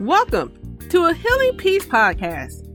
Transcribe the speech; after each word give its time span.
Welcome 0.00 0.78
to 0.88 1.06
a 1.06 1.14
Healing 1.14 1.56
Peace 1.56 1.86
podcast. 1.86 2.66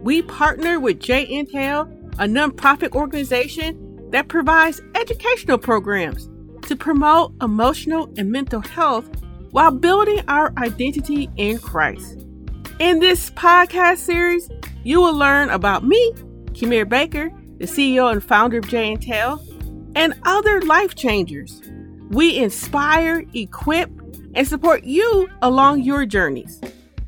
We 0.00 0.22
partner 0.22 0.78
with 0.78 1.00
J 1.00 1.26
Intel, 1.26 1.92
a 2.20 2.24
nonprofit 2.24 2.94
organization 2.94 4.10
that 4.12 4.28
provides 4.28 4.80
educational 4.94 5.58
programs 5.58 6.30
to 6.68 6.76
promote 6.76 7.34
emotional 7.42 8.08
and 8.16 8.30
mental 8.30 8.60
health 8.60 9.08
while 9.50 9.72
building 9.72 10.20
our 10.28 10.52
identity 10.56 11.28
in 11.36 11.58
Christ. 11.58 12.24
In 12.78 13.00
this 13.00 13.30
podcast 13.30 13.98
series, 13.98 14.48
you 14.84 15.00
will 15.00 15.14
learn 15.14 15.50
about 15.50 15.84
me, 15.84 16.12
Kimir 16.52 16.88
Baker, 16.88 17.28
the 17.58 17.66
CEO 17.66 18.12
and 18.12 18.22
founder 18.22 18.58
of 18.58 18.68
J 18.68 18.94
Intel, 18.94 19.44
and 19.96 20.14
other 20.22 20.62
life 20.62 20.94
changers. 20.94 21.60
We 22.10 22.38
inspire, 22.38 23.24
equip, 23.34 23.90
and 24.38 24.46
support 24.46 24.84
you 24.84 25.28
along 25.42 25.82
your 25.82 26.06
journeys. 26.06 26.60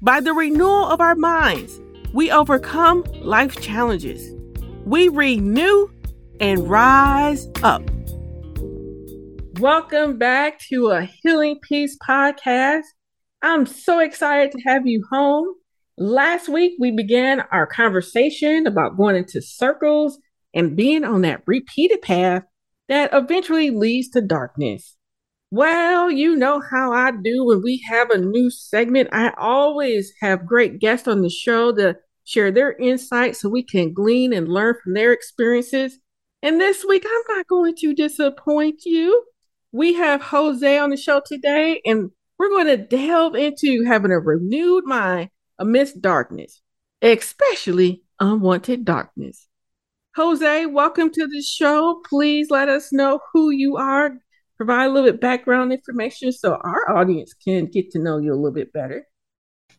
By 0.03 0.19
the 0.19 0.33
renewal 0.33 0.87
of 0.87 1.01
our 1.01 1.15
minds, 1.15 1.81
we 2.13 2.29
overcome 2.29 3.05
life 3.21 3.61
challenges. 3.61 4.35
We 4.85 5.09
renew 5.09 5.89
and 6.41 6.69
rise 6.69 7.47
up. 7.63 7.89
Welcome 9.61 10.19
back 10.19 10.59
to 10.71 10.89
a 10.89 11.05
Healing 11.05 11.61
Peace 11.63 11.97
podcast. 12.05 12.83
I'm 13.43 13.65
so 13.65 14.01
excited 14.01 14.51
to 14.51 14.63
have 14.63 14.89
you 14.89 15.05
home. 15.09 15.55
Last 15.97 16.49
week, 16.49 16.73
we 16.81 16.91
began 16.91 17.45
our 17.53 17.67
conversation 17.69 18.67
about 18.67 18.97
going 18.97 19.15
into 19.15 19.41
circles 19.41 20.19
and 20.53 20.75
being 20.75 21.05
on 21.05 21.21
that 21.21 21.43
repeated 21.47 22.03
path 22.03 22.43
that 22.89 23.11
eventually 23.13 23.71
leads 23.71 24.09
to 24.09 24.21
darkness. 24.21 24.97
Well, 25.53 26.13
you 26.13 26.37
know 26.37 26.61
how 26.71 26.93
I 26.93 27.11
do 27.11 27.45
when 27.45 27.61
we 27.63 27.83
have 27.89 28.11
a 28.11 28.19
new 28.19 28.51
segment. 28.51 29.09
I 29.13 29.33
always 29.37 30.13
have 30.21 30.47
great 30.47 30.79
guests 30.79 31.09
on 31.09 31.23
the 31.23 31.31
show 31.31 31.75
to 31.75 31.97
share 32.25 32.53
their 32.53 32.75
insights 32.75 33.41
so 33.41 33.49
we 33.49 33.65
can 33.65 33.93
glean 33.93 34.33
and 34.33 34.47
learn 34.47 34.77
from 34.83 34.95
their 34.95 35.13
experiences. 35.13 35.99
And 36.41 36.61
this 36.61 36.85
week, 36.89 37.05
I'm 37.05 37.37
not 37.37 37.49
going 37.49 37.75
to 37.79 37.95
disappoint 37.95 38.85
you. 38.85 39.25
We 39.73 39.95
have 39.95 40.23
Jose 40.23 40.79
on 40.79 40.91
the 40.91 40.97
show 40.97 41.21
today, 41.27 41.81
and 41.85 42.11
we're 42.39 42.51
going 42.51 42.67
to 42.67 42.77
delve 42.77 43.35
into 43.35 43.85
having 43.85 44.13
a 44.13 44.21
renewed 44.21 44.85
mind 44.85 45.31
amidst 45.59 46.01
darkness, 46.01 46.63
especially 47.03 48.05
unwanted 48.21 48.85
darkness. 48.85 49.49
Jose, 50.15 50.67
welcome 50.67 51.11
to 51.11 51.27
the 51.27 51.43
show. 51.43 52.01
Please 52.09 52.51
let 52.51 52.69
us 52.69 52.93
know 52.93 53.19
who 53.33 53.51
you 53.51 53.77
are, 53.77 54.13
provide 54.61 54.85
a 54.85 54.91
little 54.91 55.11
bit 55.11 55.23
background 55.23 55.73
information 55.73 56.31
so 56.31 56.53
our 56.63 56.95
audience 56.95 57.33
can 57.33 57.65
get 57.65 57.91
to 57.91 57.99
know 57.99 58.19
you 58.19 58.31
a 58.31 58.37
little 58.37 58.53
bit 58.53 58.71
better. 58.75 59.09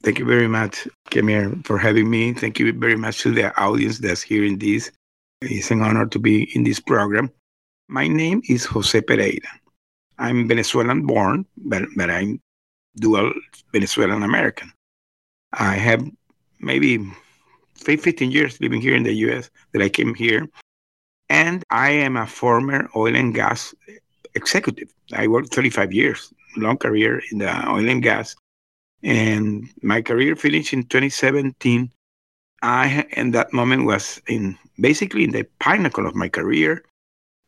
Thank 0.02 0.18
you 0.18 0.26
very 0.26 0.48
much, 0.48 0.88
Kemir, 1.12 1.64
for 1.68 1.78
having 1.78 2.10
me. 2.10 2.34
Thank 2.34 2.58
you 2.58 2.74
very 2.74 2.96
much 2.96 3.22
to 3.22 3.32
the 3.32 3.56
audience 3.62 4.00
that's 4.00 4.24
hearing 4.24 4.58
this. 4.58 4.92
It's 5.44 5.70
an 5.70 5.84
honor 5.84 6.08
to 6.08 6.18
be 6.18 6.50
in 6.56 6.64
this 6.64 6.80
program. 6.80 7.30
My 7.90 8.08
name 8.08 8.42
is 8.50 8.66
Jose 8.66 9.00
Pereira. 9.02 9.52
I'm 10.18 10.48
Venezuelan 10.48 11.06
born, 11.06 11.46
but, 11.58 11.84
but 11.96 12.10
I'm 12.10 12.42
dual 12.96 13.32
Venezuelan 13.74 14.24
American. 14.24 14.72
I 15.54 15.76
have 15.76 16.04
maybe 16.60 17.08
15 17.76 18.32
years 18.32 18.60
living 18.60 18.82
here 18.82 18.96
in 18.96 19.04
the 19.04 19.14
US 19.30 19.52
that 19.74 19.84
I 19.84 19.90
came 19.90 20.16
here. 20.16 20.48
And 21.30 21.64
I 21.70 21.92
am 21.92 22.18
a 22.18 22.26
former 22.26 22.90
oil 22.96 23.16
and 23.16 23.34
gas 23.34 23.76
executive. 24.36 24.94
I 25.14 25.28
worked 25.28 25.54
35 25.54 25.94
years, 25.94 26.34
long 26.58 26.78
career 26.78 27.22
in 27.32 27.40
the 27.40 27.70
oil 27.70 27.88
and 27.88 28.04
gas. 28.04 28.36
And 29.04 29.70
my 29.82 30.02
career 30.02 30.36
finished 30.36 30.74
in 30.74 30.84
2017. 30.84 31.92
I, 32.62 33.06
in 33.14 33.32
that 33.32 33.54
moment, 33.54 33.86
was 33.86 34.22
in 34.28 34.58
basically 34.80 35.24
in 35.24 35.32
the 35.32 35.48
pinnacle 35.60 36.06
of 36.06 36.16
my 36.16 36.30
career 36.30 36.84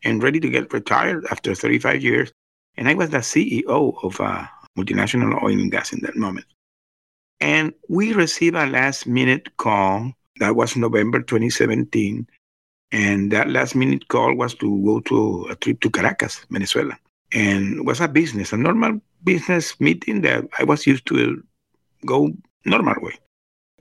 and 0.03 0.23
ready 0.23 0.39
to 0.39 0.49
get 0.49 0.73
retired 0.73 1.25
after 1.31 1.53
35 1.53 2.03
years. 2.03 2.31
And 2.75 2.87
I 2.87 2.95
was 2.95 3.11
the 3.11 3.17
CEO 3.19 4.03
of 4.03 4.19
a 4.19 4.49
multinational 4.77 5.41
oil 5.43 5.53
and 5.53 5.71
gas 5.71 5.93
in 5.93 5.99
that 6.01 6.15
moment. 6.15 6.45
And 7.39 7.73
we 7.89 8.13
received 8.13 8.55
a 8.55 8.65
last 8.65 9.05
minute 9.05 9.55
call. 9.57 10.13
That 10.39 10.55
was 10.55 10.75
November 10.75 11.21
2017 11.21 12.27
and 12.93 13.31
that 13.31 13.49
last 13.49 13.73
minute 13.73 14.07
call 14.07 14.35
was 14.35 14.53
to 14.53 14.81
go 14.85 14.99
to 14.99 15.47
a 15.49 15.55
trip 15.55 15.81
to 15.81 15.89
Caracas, 15.89 16.45
Venezuela. 16.51 16.95
And 17.33 17.79
it 17.79 17.85
was 17.85 17.99
a 17.99 18.07
business, 18.07 18.53
a 18.53 18.57
normal 18.57 19.01
business 19.23 19.79
meeting 19.81 20.21
that 20.21 20.45
I 20.59 20.63
was 20.63 20.85
used 20.85 21.07
to 21.07 21.43
go 22.05 22.31
normal 22.65 22.93
way. 23.01 23.17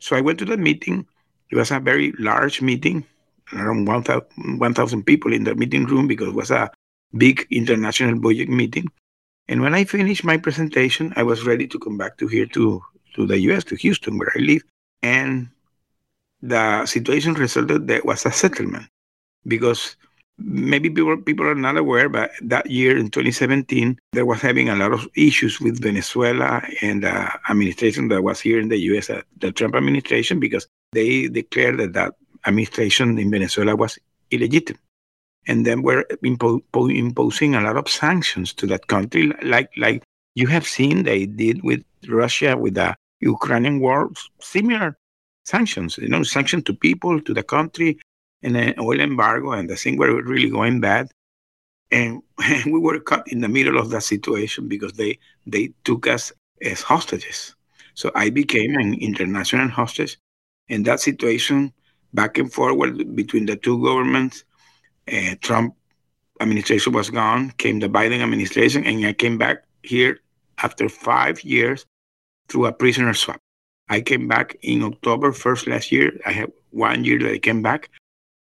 So 0.00 0.16
I 0.16 0.22
went 0.22 0.38
to 0.38 0.46
the 0.46 0.56
meeting. 0.56 1.06
It 1.50 1.56
was 1.56 1.70
a 1.70 1.78
very 1.78 2.14
large 2.18 2.62
meeting, 2.62 3.04
around 3.52 3.86
1,000 3.86 5.02
people 5.04 5.34
in 5.34 5.44
the 5.44 5.54
meeting 5.54 5.84
room 5.84 6.08
because 6.08 6.28
it 6.28 6.34
was 6.34 6.50
a 6.50 6.70
big 7.18 7.46
international 7.50 8.18
budget 8.18 8.48
meeting. 8.48 8.88
And 9.46 9.60
when 9.60 9.74
I 9.74 9.84
finished 9.84 10.24
my 10.24 10.38
presentation, 10.38 11.12
I 11.16 11.22
was 11.22 11.44
ready 11.44 11.66
to 11.66 11.78
come 11.78 11.98
back 11.98 12.16
to 12.16 12.28
here 12.28 12.46
to, 12.46 12.82
to 13.14 13.26
the 13.26 13.38
US, 13.50 13.64
to 13.64 13.76
Houston, 13.76 14.16
where 14.16 14.32
I 14.34 14.38
live. 14.38 14.62
And 15.02 15.48
the 16.40 16.86
situation 16.86 17.34
resulted 17.34 17.86
there 17.86 18.00
was 18.04 18.24
a 18.24 18.32
settlement 18.32 18.88
because 19.46 19.96
maybe 20.38 20.90
people 20.90 21.16
people 21.16 21.46
are 21.46 21.54
not 21.54 21.76
aware, 21.76 22.08
but 22.08 22.30
that 22.42 22.70
year 22.70 22.96
in 22.96 23.10
2017, 23.10 23.98
there 24.12 24.26
was 24.26 24.40
having 24.40 24.68
a 24.68 24.76
lot 24.76 24.92
of 24.92 25.08
issues 25.14 25.60
with 25.60 25.82
Venezuela 25.82 26.62
and 26.80 27.02
the 27.04 27.32
administration 27.48 28.08
that 28.08 28.22
was 28.22 28.40
here 28.40 28.60
in 28.60 28.68
the 28.68 28.78
U.S., 28.92 29.10
uh, 29.10 29.22
the 29.38 29.52
Trump 29.52 29.74
administration, 29.74 30.40
because 30.40 30.66
they 30.92 31.28
declared 31.28 31.78
that 31.78 31.92
that 31.92 32.14
administration 32.46 33.18
in 33.18 33.30
Venezuela 33.30 33.76
was 33.76 33.98
illegitimate. 34.30 34.80
And 35.46 35.66
then 35.66 35.82
we're 35.82 36.04
impo- 36.24 36.62
imposing 36.96 37.54
a 37.54 37.60
lot 37.60 37.76
of 37.76 37.88
sanctions 37.88 38.52
to 38.54 38.66
that 38.68 38.86
country, 38.86 39.32
like 39.42 39.70
like 39.76 40.02
you 40.34 40.46
have 40.46 40.66
seen 40.66 41.02
they 41.02 41.26
did 41.26 41.62
with 41.62 41.84
Russia 42.08 42.56
with 42.56 42.74
the 42.74 42.94
Ukrainian 43.20 43.80
war, 43.80 44.10
similar 44.40 44.96
sanctions, 45.44 45.98
you 45.98 46.08
know, 46.08 46.22
sanctions 46.22 46.64
to 46.64 46.74
people, 46.74 47.20
to 47.20 47.34
the 47.34 47.42
country, 47.42 47.98
and 48.42 48.56
an 48.56 48.74
oil 48.78 49.00
embargo, 49.00 49.52
and 49.52 49.68
the 49.68 49.76
thing 49.76 49.96
were 49.96 50.22
really 50.22 50.50
going 50.50 50.80
bad. 50.80 51.10
And, 51.92 52.22
we 52.66 52.78
were 52.80 52.98
caught 53.00 53.30
in 53.30 53.42
the 53.42 53.48
middle 53.48 53.78
of 53.78 53.90
that 53.90 54.02
situation 54.02 54.66
because 54.66 54.94
they 54.94 55.18
they 55.46 55.74
took 55.84 56.06
us 56.06 56.32
as 56.62 56.80
hostages. 56.80 57.54
So 57.94 58.10
I 58.14 58.30
became 58.30 58.74
an 58.76 58.94
international 58.94 59.68
hostage. 59.68 60.16
In 60.68 60.84
that 60.84 61.00
situation, 61.00 61.72
back 62.14 62.38
and 62.38 62.50
forward 62.50 63.14
between 63.14 63.44
the 63.44 63.56
two 63.56 63.82
governments, 63.82 64.44
uh, 65.12 65.34
Trump 65.42 65.74
administration 66.40 66.94
was 66.94 67.10
gone, 67.10 67.50
came 67.58 67.78
the 67.78 67.88
Biden 67.88 68.22
administration, 68.22 68.84
and 68.86 69.04
I 69.04 69.12
came 69.12 69.36
back 69.36 69.64
here 69.82 70.18
after 70.58 70.88
five 70.88 71.42
years 71.44 71.84
through 72.48 72.66
a 72.66 72.72
prisoner 72.72 73.12
swap. 73.14 73.40
I 73.88 74.00
came 74.00 74.26
back 74.28 74.56
in 74.62 74.82
October 74.82 75.32
1st 75.32 75.66
last 75.68 75.92
year. 75.92 76.18
I 76.24 76.32
have 76.32 76.50
one 76.70 77.04
year 77.04 77.18
that 77.18 77.32
I 77.32 77.38
came 77.38 77.62
back 77.62 77.90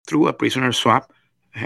through 0.09 0.27
a 0.27 0.33
prisoner 0.33 0.71
swap, 0.71 1.13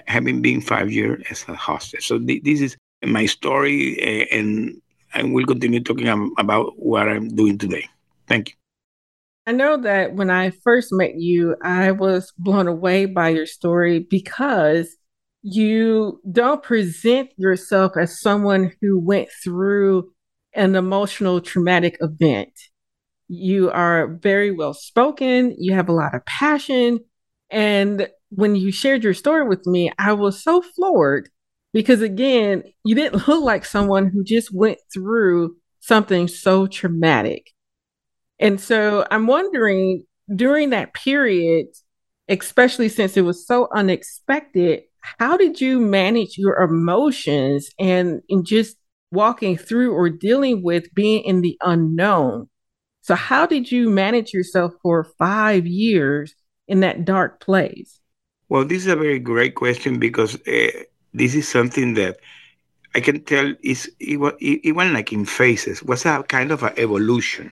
having 0.05 0.41
been 0.41 0.59
five 0.59 0.91
years 0.91 1.23
as 1.29 1.45
a 1.47 1.55
hostage. 1.55 2.05
So 2.05 2.19
th- 2.19 2.43
this 2.43 2.59
is 2.59 2.75
my 3.03 3.25
story, 3.25 3.97
uh, 4.01 4.35
and 4.35 4.81
I 5.13 5.23
will 5.23 5.45
continue 5.45 5.79
talking 5.79 6.09
about 6.37 6.73
what 6.77 7.07
I'm 7.07 7.29
doing 7.29 7.57
today. 7.57 7.87
Thank 8.27 8.49
you. 8.49 8.55
I 9.45 9.51
know 9.51 9.77
that 9.77 10.15
when 10.15 10.29
I 10.29 10.51
first 10.51 10.93
met 10.93 11.15
you, 11.15 11.55
I 11.63 11.91
was 11.91 12.31
blown 12.37 12.67
away 12.67 13.05
by 13.05 13.29
your 13.29 13.45
story 13.45 13.99
because 13.99 14.95
you 15.41 16.21
don't 16.31 16.63
present 16.63 17.31
yourself 17.37 17.93
as 17.99 18.21
someone 18.21 18.71
who 18.81 18.97
went 18.97 19.29
through 19.43 20.11
an 20.53 20.75
emotional 20.75 21.41
traumatic 21.41 21.97
event. 21.99 22.53
You 23.27 23.69
are 23.71 24.07
very 24.07 24.51
well 24.51 24.73
spoken, 24.73 25.55
you 25.57 25.73
have 25.73 25.89
a 25.89 25.93
lot 25.93 26.15
of 26.15 26.25
passion, 26.25 26.99
and 27.49 28.07
when 28.35 28.55
you 28.55 28.71
shared 28.71 29.03
your 29.03 29.13
story 29.13 29.47
with 29.47 29.65
me, 29.65 29.91
I 29.97 30.13
was 30.13 30.43
so 30.43 30.61
floored 30.61 31.29
because 31.73 32.01
again, 32.01 32.63
you 32.83 32.95
didn't 32.95 33.27
look 33.27 33.43
like 33.43 33.65
someone 33.65 34.09
who 34.09 34.23
just 34.23 34.53
went 34.53 34.79
through 34.93 35.55
something 35.79 36.27
so 36.27 36.67
traumatic. 36.67 37.51
And 38.39 38.59
so 38.59 39.05
I'm 39.11 39.27
wondering 39.27 40.03
during 40.33 40.69
that 40.69 40.93
period, 40.93 41.67
especially 42.29 42.89
since 42.89 43.17
it 43.17 43.21
was 43.21 43.45
so 43.45 43.67
unexpected, 43.75 44.83
how 45.19 45.37
did 45.37 45.59
you 45.59 45.79
manage 45.79 46.37
your 46.37 46.57
emotions 46.57 47.69
and 47.77 48.21
in 48.29 48.45
just 48.45 48.77
walking 49.11 49.57
through 49.57 49.93
or 49.93 50.09
dealing 50.09 50.63
with 50.63 50.93
being 50.93 51.23
in 51.23 51.41
the 51.41 51.57
unknown? 51.61 52.49
So, 53.01 53.15
how 53.15 53.45
did 53.45 53.69
you 53.69 53.89
manage 53.89 54.33
yourself 54.33 54.73
for 54.81 55.03
five 55.17 55.67
years 55.67 56.33
in 56.69 56.79
that 56.79 57.03
dark 57.03 57.41
place? 57.41 57.99
Well, 58.49 58.65
this 58.65 58.79
is 58.79 58.87
a 58.87 58.95
very 58.95 59.19
great 59.19 59.55
question 59.55 59.99
because 59.99 60.35
uh, 60.47 60.83
this 61.13 61.35
is 61.35 61.47
something 61.47 61.93
that 61.95 62.17
I 62.95 62.99
can 62.99 63.23
tell 63.23 63.53
is 63.63 63.91
it, 63.99 64.19
was, 64.19 64.33
it, 64.39 64.75
went 64.75 64.93
like 64.93 65.11
in 65.11 65.25
phases. 65.25 65.83
Was 65.83 66.05
a 66.05 66.23
kind 66.23 66.51
of 66.51 66.63
an 66.63 66.73
evolution. 66.77 67.49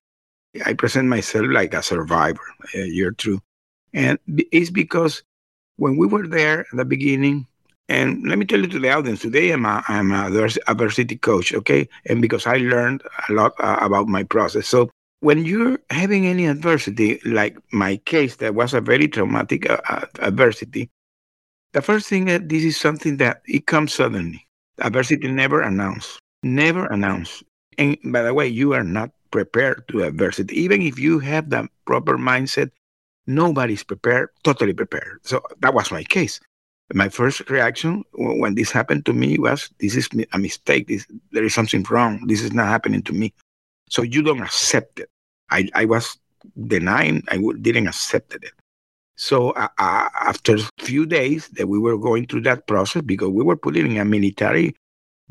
I 0.66 0.74
present 0.74 1.08
myself 1.08 1.48
like 1.50 1.74
a 1.74 1.82
survivor. 1.82 2.42
Uh, 2.76 2.80
you're 2.80 3.12
true. 3.14 3.42
And 3.94 4.20
it's 4.28 4.70
because 4.70 5.24
when 5.78 5.98
we 5.98 6.08
were 6.08 6.28
there 6.28 6.62
at 6.62 6.68
the 6.74 6.86
beginning, 6.86 7.48
and 7.90 8.26
let 8.28 8.38
me 8.38 8.46
tell 8.46 8.60
you 8.60 8.68
to 8.68 8.80
the 8.80 8.92
audience, 8.92 9.22
today 9.22 9.52
I'm 9.52 9.66
a, 9.66 9.84
I'm 9.88 10.12
a 10.12 10.28
adversity 10.68 11.18
coach, 11.18 11.54
okay? 11.54 11.90
And 12.06 12.22
because 12.22 12.46
I 12.46 12.58
learned 12.58 13.04
a 13.28 13.34
lot 13.34 13.54
uh, 13.60 13.80
about 13.82 14.08
my 14.08 14.24
process. 14.24 14.68
So 14.68 14.92
when 15.22 15.46
you're 15.46 15.80
having 15.90 16.28
any 16.28 16.46
adversity, 16.46 17.20
like 17.26 17.58
my 17.72 17.98
case, 17.98 18.36
that 18.38 18.56
was 18.56 18.74
a 18.74 18.82
very 18.82 19.08
traumatic 19.08 19.70
uh, 19.70 19.80
uh 19.88 20.06
adversity, 20.20 20.90
the 21.74 21.82
first 21.82 22.08
thing 22.08 22.26
that 22.26 22.50
this 22.50 22.64
is 22.64 22.78
something 22.78 23.18
that 23.18 23.42
it 23.46 23.66
comes 23.66 23.94
suddenly. 23.94 24.46
Adversity 24.80 25.28
never 25.28 25.62
announced, 25.62 26.20
never 26.44 26.86
announced. 26.88 27.44
And 27.78 27.98
by 28.06 28.24
the 28.24 28.34
way, 28.34 28.48
you 28.48 28.74
are 28.74 28.84
not 28.84 29.12
prepared 29.30 29.88
to 29.90 30.04
adversity. 30.04 30.60
Even 30.60 30.82
if 30.82 31.00
you 31.00 31.20
have 31.20 31.50
the 31.50 31.70
proper 31.86 32.18
mindset, 32.18 32.72
nobody's 33.28 33.84
prepared, 33.84 34.30
totally 34.44 34.74
prepared. 34.74 35.20
So 35.24 35.42
that 35.62 35.74
was 35.74 35.92
my 35.92 36.04
case 36.04 36.40
my 36.94 37.10
first 37.10 37.50
reaction 37.50 38.04
when 38.14 38.56
this 38.56 38.72
happened 38.72 39.06
to 39.06 39.14
me 39.14 39.38
was 39.38 39.70
this 39.80 39.96
is 39.96 40.10
a 40.34 40.38
mistake 40.38 40.88
this, 40.88 41.06
there 41.32 41.44
is 41.44 41.54
something 41.54 41.84
wrong 41.90 42.26
this 42.28 42.42
is 42.42 42.52
not 42.52 42.68
happening 42.68 43.02
to 43.02 43.14
me 43.14 43.34
so 43.92 44.02
you 44.02 44.22
don't 44.22 44.42
accept 44.42 45.00
it 45.00 45.10
i, 45.50 45.68
I 45.76 45.86
was 45.86 46.18
denying 46.76 47.24
i 47.28 47.38
didn't 47.62 47.88
accept 47.88 48.34
it 48.34 48.44
so 49.16 49.52
uh, 49.52 49.68
uh, 49.78 50.10
after 50.32 50.56
a 50.56 50.84
few 50.90 51.06
days 51.06 51.48
that 51.50 51.68
we 51.68 51.78
were 51.78 51.98
going 51.98 52.26
through 52.26 52.42
that 52.50 52.66
process 52.66 53.04
because 53.04 53.30
we 53.30 53.44
were 53.44 53.58
put 53.58 53.78
in 53.78 53.98
a 53.98 54.06
military 54.06 54.76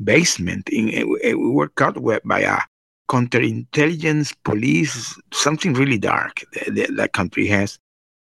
basement 0.01 0.69
in, 0.69 0.85
we 1.23 1.51
were 1.51 1.67
caught 1.67 1.97
by 2.33 2.39
a 2.39 2.59
counterintelligence 3.09 4.33
police 4.45 5.19
something 5.33 5.73
really 5.73 5.97
dark 5.97 6.41
that, 6.67 6.89
that 6.95 7.11
country 7.11 7.45
has 7.47 7.77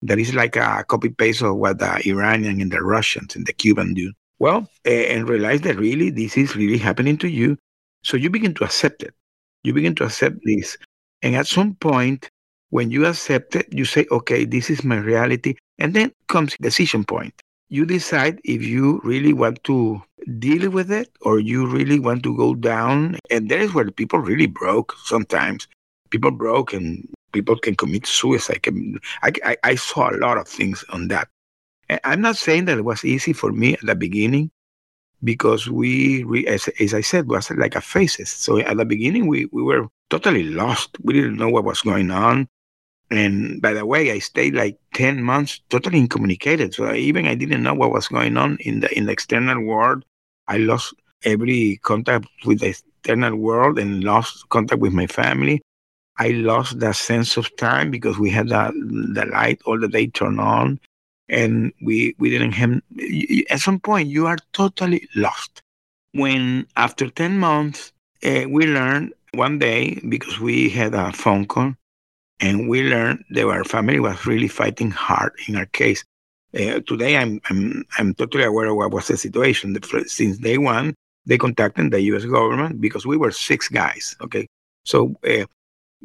that 0.02 0.18
is 0.18 0.34
like 0.34 0.56
a 0.56 0.84
copy 0.86 1.08
paste 1.08 1.40
of 1.40 1.56
what 1.56 1.78
the 1.78 2.06
Iranian 2.06 2.60
and 2.60 2.70
the 2.70 2.82
Russians 2.82 3.34
and 3.34 3.46
the 3.46 3.54
Cuban 3.54 3.94
do. 3.94 4.12
Well, 4.38 4.68
uh, 4.86 4.90
and 4.90 5.26
realize 5.26 5.62
that 5.62 5.78
really 5.78 6.10
this 6.10 6.36
is 6.36 6.54
really 6.54 6.76
happening 6.76 7.16
to 7.18 7.28
you. 7.28 7.56
So 8.02 8.18
you 8.18 8.28
begin 8.28 8.52
to 8.54 8.64
accept 8.64 9.02
it. 9.02 9.14
You 9.64 9.72
begin 9.72 9.94
to 9.96 10.04
accept 10.04 10.36
this. 10.44 10.76
And 11.22 11.34
at 11.34 11.46
some 11.46 11.74
point, 11.74 12.28
when 12.70 12.90
you 12.90 13.06
accept 13.06 13.56
it, 13.56 13.66
you 13.72 13.84
say, 13.84 14.06
okay, 14.10 14.44
this 14.44 14.70
is 14.70 14.84
my 14.84 14.96
reality. 14.96 15.56
And 15.78 15.94
then 15.94 16.12
comes 16.28 16.56
decision 16.60 17.04
point. 17.04 17.34
You 17.70 17.86
decide 17.86 18.40
if 18.44 18.62
you 18.62 19.00
really 19.02 19.32
want 19.32 19.64
to 19.64 20.02
deal 20.38 20.70
with 20.70 20.92
it 20.92 21.10
or 21.22 21.38
you 21.38 21.66
really 21.66 21.98
want 21.98 22.22
to 22.24 22.36
go 22.36 22.54
down. 22.54 23.18
And 23.30 23.48
that 23.48 23.60
is 23.60 23.74
where 23.74 23.90
people 23.90 24.18
really 24.18 24.46
broke 24.46 24.94
sometimes. 25.04 25.66
People 26.10 26.30
broke 26.30 26.72
and 26.72 27.08
people 27.32 27.56
can 27.56 27.74
commit 27.74 28.06
suicide. 28.06 28.60
I, 29.22 29.32
I, 29.44 29.56
I 29.64 29.74
saw 29.74 30.10
a 30.10 30.18
lot 30.18 30.38
of 30.38 30.46
things 30.46 30.84
on 30.90 31.08
that. 31.08 31.28
I'm 32.04 32.20
not 32.20 32.36
saying 32.36 32.66
that 32.66 32.78
it 32.78 32.84
was 32.84 33.04
easy 33.04 33.32
for 33.32 33.52
me 33.52 33.74
at 33.74 33.80
the 33.82 33.94
beginning 33.94 34.50
because 35.24 35.68
we, 35.68 36.24
we 36.24 36.46
as, 36.46 36.68
as 36.80 36.94
I 36.94 37.00
said, 37.00 37.28
was 37.28 37.50
like 37.50 37.74
a 37.74 37.80
phases. 37.80 38.30
So 38.30 38.58
at 38.58 38.76
the 38.76 38.84
beginning, 38.84 39.26
we, 39.26 39.46
we 39.46 39.62
were 39.62 39.88
totally 40.10 40.44
lost. 40.44 40.96
We 41.02 41.14
didn't 41.14 41.36
know 41.36 41.48
what 41.48 41.64
was 41.64 41.80
going 41.80 42.10
on. 42.10 42.48
And 43.10 43.60
by 43.60 43.72
the 43.72 43.86
way, 43.86 44.10
I 44.10 44.18
stayed 44.18 44.54
like 44.54 44.78
10 44.94 45.22
months 45.22 45.60
totally 45.70 45.98
incommunicated. 45.98 46.74
So 46.74 46.86
I, 46.86 46.96
even 46.96 47.26
I 47.26 47.34
didn't 47.34 47.62
know 47.62 47.74
what 47.74 47.92
was 47.92 48.08
going 48.08 48.36
on 48.36 48.58
in 48.60 48.80
the, 48.80 48.96
in 48.96 49.06
the 49.06 49.12
external 49.12 49.62
world. 49.62 50.04
I 50.48 50.58
lost 50.58 50.94
every 51.24 51.80
contact 51.82 52.26
with 52.44 52.60
the 52.60 52.68
external 52.68 53.36
world 53.36 53.78
and 53.78 54.04
lost 54.04 54.48
contact 54.48 54.80
with 54.80 54.92
my 54.92 55.06
family. 55.06 55.62
I 56.18 56.28
lost 56.28 56.80
that 56.80 56.96
sense 56.96 57.36
of 57.36 57.54
time 57.56 57.90
because 57.90 58.18
we 58.18 58.30
had 58.30 58.48
the, 58.48 58.72
the 59.14 59.26
light 59.26 59.60
all 59.64 59.78
the 59.80 59.88
day 59.88 60.06
turned 60.06 60.40
on 60.40 60.78
and 61.28 61.72
we, 61.82 62.14
we 62.18 62.30
didn't 62.30 62.52
have, 62.52 62.80
at 63.50 63.60
some 63.60 63.80
point, 63.80 64.08
you 64.08 64.26
are 64.26 64.38
totally 64.52 65.08
lost. 65.14 65.62
When 66.12 66.66
after 66.76 67.08
10 67.10 67.38
months, 67.38 67.92
uh, 68.24 68.44
we 68.48 68.66
learned 68.66 69.12
one 69.32 69.58
day 69.58 70.00
because 70.08 70.38
we 70.38 70.68
had 70.68 70.94
a 70.94 71.12
phone 71.12 71.46
call 71.46 71.74
and 72.40 72.68
we 72.68 72.88
learned 72.88 73.24
that 73.30 73.46
our 73.46 73.64
family 73.64 74.00
was 74.00 74.26
really 74.26 74.48
fighting 74.48 74.90
hard 74.90 75.32
in 75.48 75.56
our 75.56 75.66
case. 75.66 76.04
Uh, 76.54 76.80
today, 76.86 77.16
I'm, 77.16 77.40
I'm, 77.50 77.84
I'm 77.98 78.14
totally 78.14 78.44
aware 78.44 78.66
of 78.66 78.76
what 78.76 78.92
was 78.92 79.08
the 79.08 79.16
situation. 79.16 79.76
Since 80.06 80.38
day 80.38 80.58
one, 80.58 80.94
they 81.26 81.38
contacted 81.38 81.90
the 81.90 82.00
U.S. 82.02 82.24
government 82.24 82.80
because 82.80 83.06
we 83.06 83.16
were 83.16 83.30
six 83.30 83.68
guys. 83.68 84.16
Okay, 84.20 84.46
so 84.84 85.16
uh, 85.28 85.46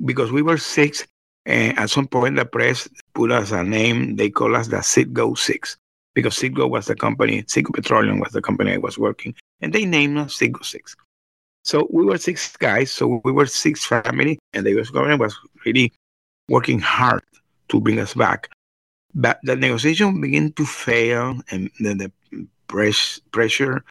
because 0.05 0.31
we 0.31 0.41
were 0.41 0.57
six, 0.57 1.05
and 1.45 1.77
at 1.77 1.89
some 1.89 2.07
point 2.07 2.35
the 2.35 2.45
press 2.45 2.87
put 3.13 3.31
us 3.31 3.51
a 3.51 3.63
name. 3.63 4.15
They 4.15 4.29
call 4.29 4.55
us 4.55 4.67
the 4.67 4.77
Citgo 4.77 5.37
Six 5.37 5.77
because 6.13 6.35
Citgo 6.35 6.69
was 6.69 6.87
the 6.87 6.95
company, 6.95 7.43
Citgo 7.43 7.73
Petroleum 7.73 8.19
was 8.19 8.31
the 8.31 8.41
company 8.41 8.73
I 8.73 8.77
was 8.77 8.97
working, 8.97 9.35
and 9.61 9.73
they 9.73 9.85
named 9.85 10.17
us 10.17 10.37
Citgo 10.37 10.63
Six. 10.63 10.95
So 11.63 11.87
we 11.91 12.03
were 12.03 12.17
six 12.17 12.55
guys. 12.57 12.91
So 12.91 13.21
we 13.23 13.31
were 13.31 13.45
six 13.45 13.85
family, 13.85 14.39
and 14.53 14.65
the 14.65 14.71
U.S. 14.71 14.89
government 14.89 15.19
was 15.19 15.35
really 15.65 15.93
working 16.47 16.79
hard 16.79 17.23
to 17.69 17.79
bring 17.79 17.99
us 17.99 18.13
back. 18.13 18.49
But 19.13 19.39
the 19.43 19.55
negotiation 19.55 20.21
began 20.21 20.51
to 20.53 20.65
fail, 20.65 21.39
and 21.51 21.69
then 21.79 21.97
the 21.97 22.11
press, 22.67 23.19
pressure 23.31 23.83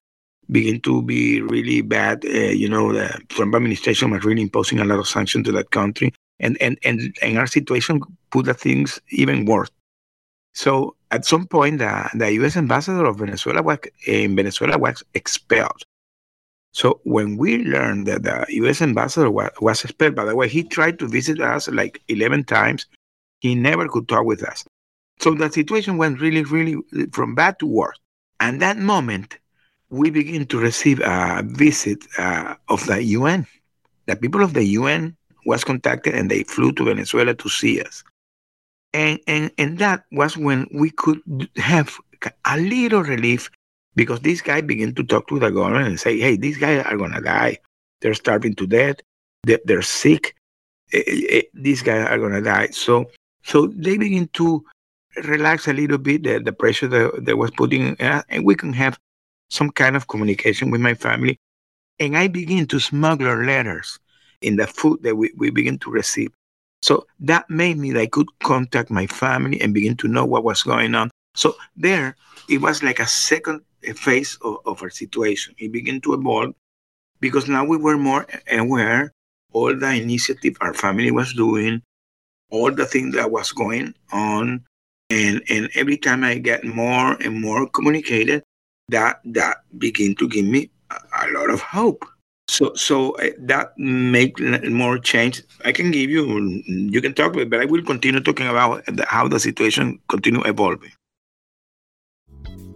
begin 0.50 0.80
to 0.80 1.02
be 1.02 1.40
really 1.42 1.82
bad. 1.82 2.24
Uh, 2.24 2.50
you 2.50 2.68
know, 2.68 2.92
the 2.92 3.20
Trump 3.28 3.54
administration 3.54 4.10
was 4.10 4.24
really 4.24 4.42
imposing 4.42 4.78
a 4.80 4.84
lot 4.84 4.98
of 4.98 5.06
sanctions 5.06 5.44
to 5.46 5.52
that 5.52 5.70
country, 5.70 6.12
and 6.40 6.60
and 6.60 6.78
and, 6.84 7.16
and 7.22 7.38
our 7.38 7.46
situation 7.46 8.00
put 8.30 8.46
the 8.46 8.54
things 8.54 9.00
even 9.10 9.44
worse. 9.44 9.70
So 10.54 10.96
at 11.10 11.24
some 11.24 11.46
point, 11.46 11.78
the, 11.78 12.10
the 12.14 12.32
U.S. 12.34 12.56
ambassador 12.56 13.04
of 13.04 13.18
Venezuela 13.18 13.62
was 13.62 13.78
in 14.06 14.36
Venezuela 14.36 14.76
was 14.76 15.04
expelled. 15.14 15.84
So 16.72 17.00
when 17.04 17.36
we 17.36 17.58
learned 17.64 18.06
that 18.06 18.24
the 18.24 18.44
U.S. 18.48 18.82
ambassador 18.82 19.30
was, 19.30 19.50
was 19.60 19.84
expelled, 19.84 20.14
by 20.14 20.24
the 20.24 20.36
way, 20.36 20.48
he 20.48 20.62
tried 20.62 20.98
to 20.98 21.08
visit 21.08 21.40
us 21.40 21.68
like 21.68 22.02
11 22.08 22.44
times. 22.44 22.86
He 23.40 23.54
never 23.54 23.88
could 23.88 24.08
talk 24.08 24.24
with 24.24 24.42
us. 24.42 24.64
So 25.20 25.34
the 25.34 25.50
situation 25.50 25.96
went 25.96 26.20
really, 26.20 26.42
really 26.44 26.76
from 27.12 27.34
bad 27.34 27.58
to 27.60 27.66
worse. 27.66 27.98
And 28.40 28.60
that 28.62 28.78
moment, 28.78 29.38
we 29.90 30.10
begin 30.10 30.46
to 30.46 30.58
receive 30.58 31.00
a 31.00 31.42
visit 31.44 32.04
uh, 32.18 32.54
of 32.68 32.84
the 32.86 33.02
UN. 33.02 33.46
The 34.06 34.16
people 34.16 34.42
of 34.42 34.54
the 34.54 34.64
UN 34.64 35.16
was 35.48 35.64
contacted 35.64 36.14
and 36.14 36.30
they 36.30 36.42
flew 36.44 36.72
to 36.72 36.84
Venezuela 36.84 37.34
to 37.34 37.48
see 37.48 37.80
us. 37.80 38.04
And, 38.92 39.18
and, 39.26 39.50
and 39.56 39.78
that 39.78 40.04
was 40.12 40.36
when 40.36 40.68
we 40.72 40.90
could 40.90 41.20
have 41.56 41.96
a 42.44 42.58
little 42.58 43.02
relief 43.02 43.50
because 43.96 44.20
this 44.20 44.42
guy 44.42 44.60
began 44.60 44.94
to 44.94 45.02
talk 45.02 45.26
to 45.28 45.38
the 45.38 45.50
government 45.50 45.88
and 45.88 45.98
say, 45.98 46.18
hey, 46.20 46.36
these 46.36 46.58
guys 46.58 46.84
are 46.84 46.96
going 46.98 47.12
to 47.12 47.22
die. 47.22 47.56
They're 48.00 48.14
starving 48.14 48.54
to 48.56 48.66
death. 48.66 48.96
They're, 49.44 49.60
they're 49.64 49.82
sick. 49.82 50.36
Eh, 50.92 51.02
eh, 51.06 51.26
eh, 51.30 51.42
these 51.54 51.82
guys 51.82 52.06
are 52.06 52.18
going 52.18 52.32
to 52.32 52.42
die. 52.42 52.68
So, 52.68 53.10
so 53.42 53.68
they 53.68 53.96
begin 53.96 54.28
to 54.34 54.64
relax 55.24 55.66
a 55.66 55.72
little 55.72 55.98
bit 55.98 56.24
the, 56.24 56.40
the 56.40 56.52
pressure 56.52 56.88
that, 56.88 57.24
that 57.24 57.38
was 57.38 57.50
putting, 57.52 57.98
uh, 58.00 58.22
and 58.28 58.44
we 58.44 58.54
can 58.54 58.74
have 58.74 58.98
some 59.48 59.70
kind 59.70 59.96
of 59.96 60.08
communication 60.08 60.70
with 60.70 60.82
my 60.82 60.94
family. 60.94 61.38
And 61.98 62.16
I 62.16 62.28
begin 62.28 62.66
to 62.66 62.78
smuggle 62.78 63.34
letters 63.34 63.98
in 64.42 64.56
the 64.56 64.66
food 64.66 65.02
that 65.02 65.16
we, 65.16 65.32
we 65.36 65.50
begin 65.50 65.78
to 65.78 65.90
receive. 65.90 66.30
So 66.82 67.06
that 67.20 67.48
made 67.50 67.76
me 67.76 67.92
that 67.92 68.00
I 68.00 68.06
could 68.06 68.28
contact 68.40 68.90
my 68.90 69.06
family 69.06 69.60
and 69.60 69.74
begin 69.74 69.96
to 69.96 70.08
know 70.08 70.24
what 70.24 70.44
was 70.44 70.62
going 70.62 70.94
on. 70.94 71.10
So 71.34 71.56
there, 71.76 72.16
it 72.48 72.60
was 72.60 72.82
like 72.82 73.00
a 73.00 73.06
second 73.06 73.62
eh, 73.84 73.92
phase 73.92 74.38
of, 74.42 74.58
of 74.64 74.82
our 74.82 74.90
situation. 74.90 75.54
It 75.58 75.72
began 75.72 76.00
to 76.02 76.14
evolve 76.14 76.54
because 77.20 77.48
now 77.48 77.64
we 77.64 77.76
were 77.76 77.98
more 77.98 78.26
aware 78.50 79.12
all 79.52 79.74
the 79.74 79.92
initiative 79.94 80.56
our 80.60 80.74
family 80.74 81.10
was 81.10 81.32
doing, 81.32 81.82
all 82.50 82.70
the 82.70 82.86
things 82.86 83.14
that 83.14 83.30
was 83.30 83.52
going 83.52 83.94
on. 84.12 84.64
And, 85.10 85.42
and 85.48 85.70
every 85.74 85.96
time 85.96 86.22
I 86.22 86.38
get 86.38 86.64
more 86.64 87.12
and 87.22 87.40
more 87.40 87.68
communicated, 87.68 88.42
that 88.90 89.20
that 89.24 89.58
begin 89.78 90.14
to 90.16 90.28
give 90.28 90.44
me 90.44 90.70
a, 90.90 91.26
a 91.26 91.32
lot 91.32 91.50
of 91.50 91.60
hope. 91.60 92.04
So 92.48 92.72
so 92.74 93.12
uh, 93.16 93.30
that 93.40 93.78
make 93.78 94.40
more 94.40 94.98
change. 94.98 95.42
I 95.64 95.72
can 95.72 95.90
give 95.90 96.10
you 96.10 96.62
you 96.66 97.00
can 97.00 97.14
talk 97.14 97.34
but 97.34 97.60
I 97.60 97.66
will 97.66 97.82
continue 97.82 98.20
talking 98.20 98.48
about 98.48 98.84
how 99.06 99.28
the 99.28 99.38
situation 99.38 100.00
continue 100.08 100.42
evolving. 100.42 100.92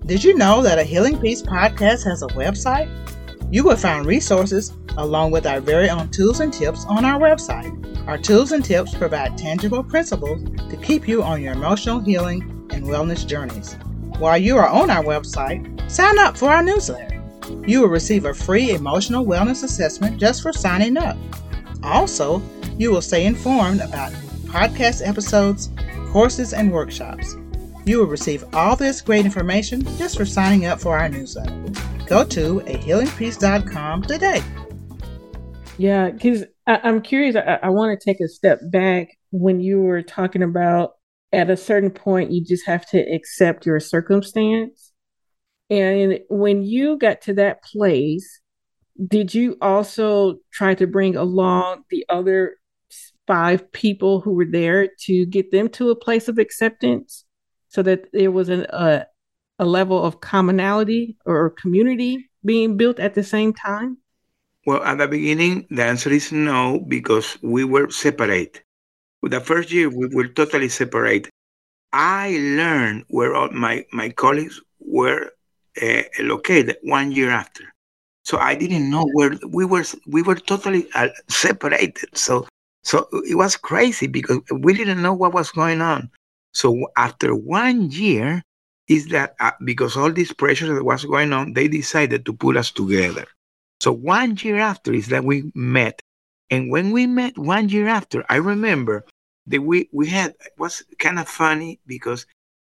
Did 0.05 0.25
you 0.25 0.37
know 0.37 0.62
that 0.62 0.79
a 0.79 0.83
Healing 0.83 1.19
Peace 1.19 1.43
podcast 1.43 2.05
has 2.05 2.23
a 2.23 2.26
website? 2.29 2.91
You 3.52 3.64
will 3.64 3.76
find 3.76 4.05
resources 4.05 4.73
along 4.97 5.31
with 5.31 5.47
our 5.47 5.61
very 5.61 5.88
own 5.88 6.11
tools 6.11 6.41
and 6.41 6.52
tips 6.52 6.85
on 6.87 7.05
our 7.05 7.21
website. 7.21 7.73
Our 8.09 8.19
tools 8.19 8.52
and 8.52 8.64
tips 8.64 8.95
provide 8.95 9.38
tangible 9.38 9.85
principles 9.85 10.43
to 10.71 10.76
keep 10.79 11.07
you 11.07 11.23
on 11.23 11.41
your 11.41 11.52
emotional 11.52 12.00
healing 12.00 12.43
and 12.71 12.85
wellness 12.85 13.26
journeys. 13.26 13.75
While 14.19 14.38
you 14.38 14.57
are 14.59 14.69
on 14.69 14.91
our 14.91 15.05
website, 15.05 15.91
sign 15.91 16.19
up 16.19 16.37
for 16.37 16.50
our 16.50 16.62
newsletter. 16.62 17.12
You 17.67 17.81
will 17.81 17.89
receive 17.89 18.25
a 18.25 18.35
free 18.35 18.71
emotional 18.71 19.25
wellness 19.25 19.63
assessment 19.65 20.19
just 20.19 20.43
for 20.43 20.53
signing 20.53 20.97
up. 20.97 21.17
Also, 21.83 22.43
You 22.79 22.91
will 22.91 23.03
stay 23.03 23.27
informed 23.27 23.81
about 23.81 24.13
podcast 24.47 25.07
episodes, 25.07 25.69
courses, 26.11 26.53
and 26.53 26.73
workshops. 26.73 27.37
You 27.85 27.99
will 27.99 28.07
receive 28.07 28.45
all 28.55 28.77
this 28.77 29.01
great 29.01 29.25
information 29.25 29.85
just 29.97 30.17
for 30.17 30.25
signing 30.25 30.67
up 30.67 30.81
for 30.81 30.99
our 30.99 31.09
newsletter. 31.09 31.55
Go 32.07 32.25
to 32.25 32.61
ahealingpeace.com 32.61 34.03
today. 34.03 34.43
Yeah, 35.79 36.11
because 36.11 36.45
I'm 36.67 37.03
curious. 37.03 37.37
I, 37.37 37.59
I 37.63 37.69
want 37.71 37.99
to 37.99 38.05
take 38.05 38.21
a 38.21 38.29
step 38.29 38.61
back 38.71 39.09
when 39.31 39.61
you 39.61 39.81
were 39.81 40.03
talking 40.03 40.43
about 40.43 40.93
at 41.33 41.51
a 41.51 41.57
certain 41.57 41.91
point, 41.91 42.31
you 42.31 42.45
just 42.45 42.67
have 42.67 42.87
to 42.91 42.99
accept 42.99 43.65
your 43.65 43.81
circumstance. 43.81 44.92
And 45.73 46.21
when 46.29 46.62
you 46.62 46.99
got 46.99 47.23
to 47.23 47.35
that 47.35 47.64
place, 47.64 48.41
did 49.09 49.33
you 49.33 49.57
also 49.62 50.37
try 50.52 50.75
to 50.75 50.87
bring 50.87 51.17
along 51.17 51.85
the 51.88 52.05
other 52.11 52.57
five 53.26 53.73
people 53.73 54.21
who 54.21 54.35
were 54.35 54.45
there 54.45 54.88
to 55.07 55.25
get 55.25 55.50
them 55.50 55.71
to 55.71 55.88
a 55.88 55.97
place 55.97 56.29
of 56.29 56.37
acceptance 56.37 57.25
so 57.69 57.83
that 57.85 58.12
there 58.12 58.31
was 58.31 58.50
an, 58.50 58.67
a, 58.69 59.07
a 59.59 59.64
level 59.64 60.05
of 60.05 60.21
commonality 60.21 61.17
or 61.25 61.49
community 61.49 62.29
being 62.45 62.76
built 62.76 63.00
at 63.00 63.14
the 63.14 63.23
same 63.23 63.55
time? 63.55 63.97
Well, 64.67 64.83
at 64.83 64.99
the 64.99 65.09
beginning, 65.09 65.67
the 65.71 65.85
answer 65.85 66.11
is 66.11 66.33
no, 66.33 66.85
because 66.87 67.38
we 67.41 67.64
were 67.64 67.88
separate. 67.91 68.62
The 69.23 69.41
first 69.41 69.73
year, 69.73 69.88
we 69.88 70.09
were 70.09 70.29
totally 70.29 70.69
separate. 70.69 71.31
I 71.95 72.33
learned 72.33 73.05
where 73.09 73.35
all 73.35 73.49
my, 73.50 73.87
my 73.91 74.11
colleagues 74.11 74.61
were 74.81 75.32
uh, 75.81 76.02
located 76.21 76.76
one 76.83 77.12
year 77.12 77.31
after. 77.31 77.64
So 78.25 78.38
I 78.38 78.55
didn't 78.55 78.91
know 78.91 79.07
where 79.14 79.37
we 79.49 79.64
were. 79.64 79.85
We 80.07 80.23
were 80.23 80.37
totally 80.37 80.87
uh, 80.95 81.09
separated. 81.29 82.17
So 82.17 82.47
so 82.85 83.09
it 83.26 83.37
was 83.37 83.57
crazy 83.57 84.07
because 84.07 84.41
we 84.50 84.75
didn't 84.75 85.02
know 85.02 85.14
what 85.14 85.35
was 85.35 85.50
going 85.50 85.81
on. 85.81 86.11
So 86.52 86.88
after 86.97 87.35
one 87.35 87.91
year, 87.91 88.43
is 88.88 89.09
that 89.09 89.35
uh, 89.41 89.52
because 89.64 89.97
all 89.97 90.12
this 90.12 90.33
pressure 90.33 90.73
that 90.75 90.85
was 90.85 91.05
going 91.05 91.33
on, 91.33 91.55
they 91.55 91.69
decided 91.69 92.26
to 92.26 92.33
put 92.33 92.57
us 92.57 92.71
together. 92.71 93.26
So 93.81 93.93
one 93.93 94.37
year 94.37 94.59
after 94.59 94.93
is 94.93 95.09
that 95.09 95.25
we 95.25 95.50
met. 95.55 96.00
And 96.50 96.71
when 96.71 96.91
we 96.91 97.07
met 97.07 97.38
one 97.38 97.69
year 97.69 97.88
after, 97.88 98.25
I 98.29 98.37
remember 98.37 99.05
that 99.47 99.62
we, 99.62 99.88
we 99.93 100.09
had, 100.09 100.31
it 100.45 100.52
was 100.59 100.83
kind 100.99 101.19
of 101.19 101.29
funny 101.29 101.81
because 101.87 102.26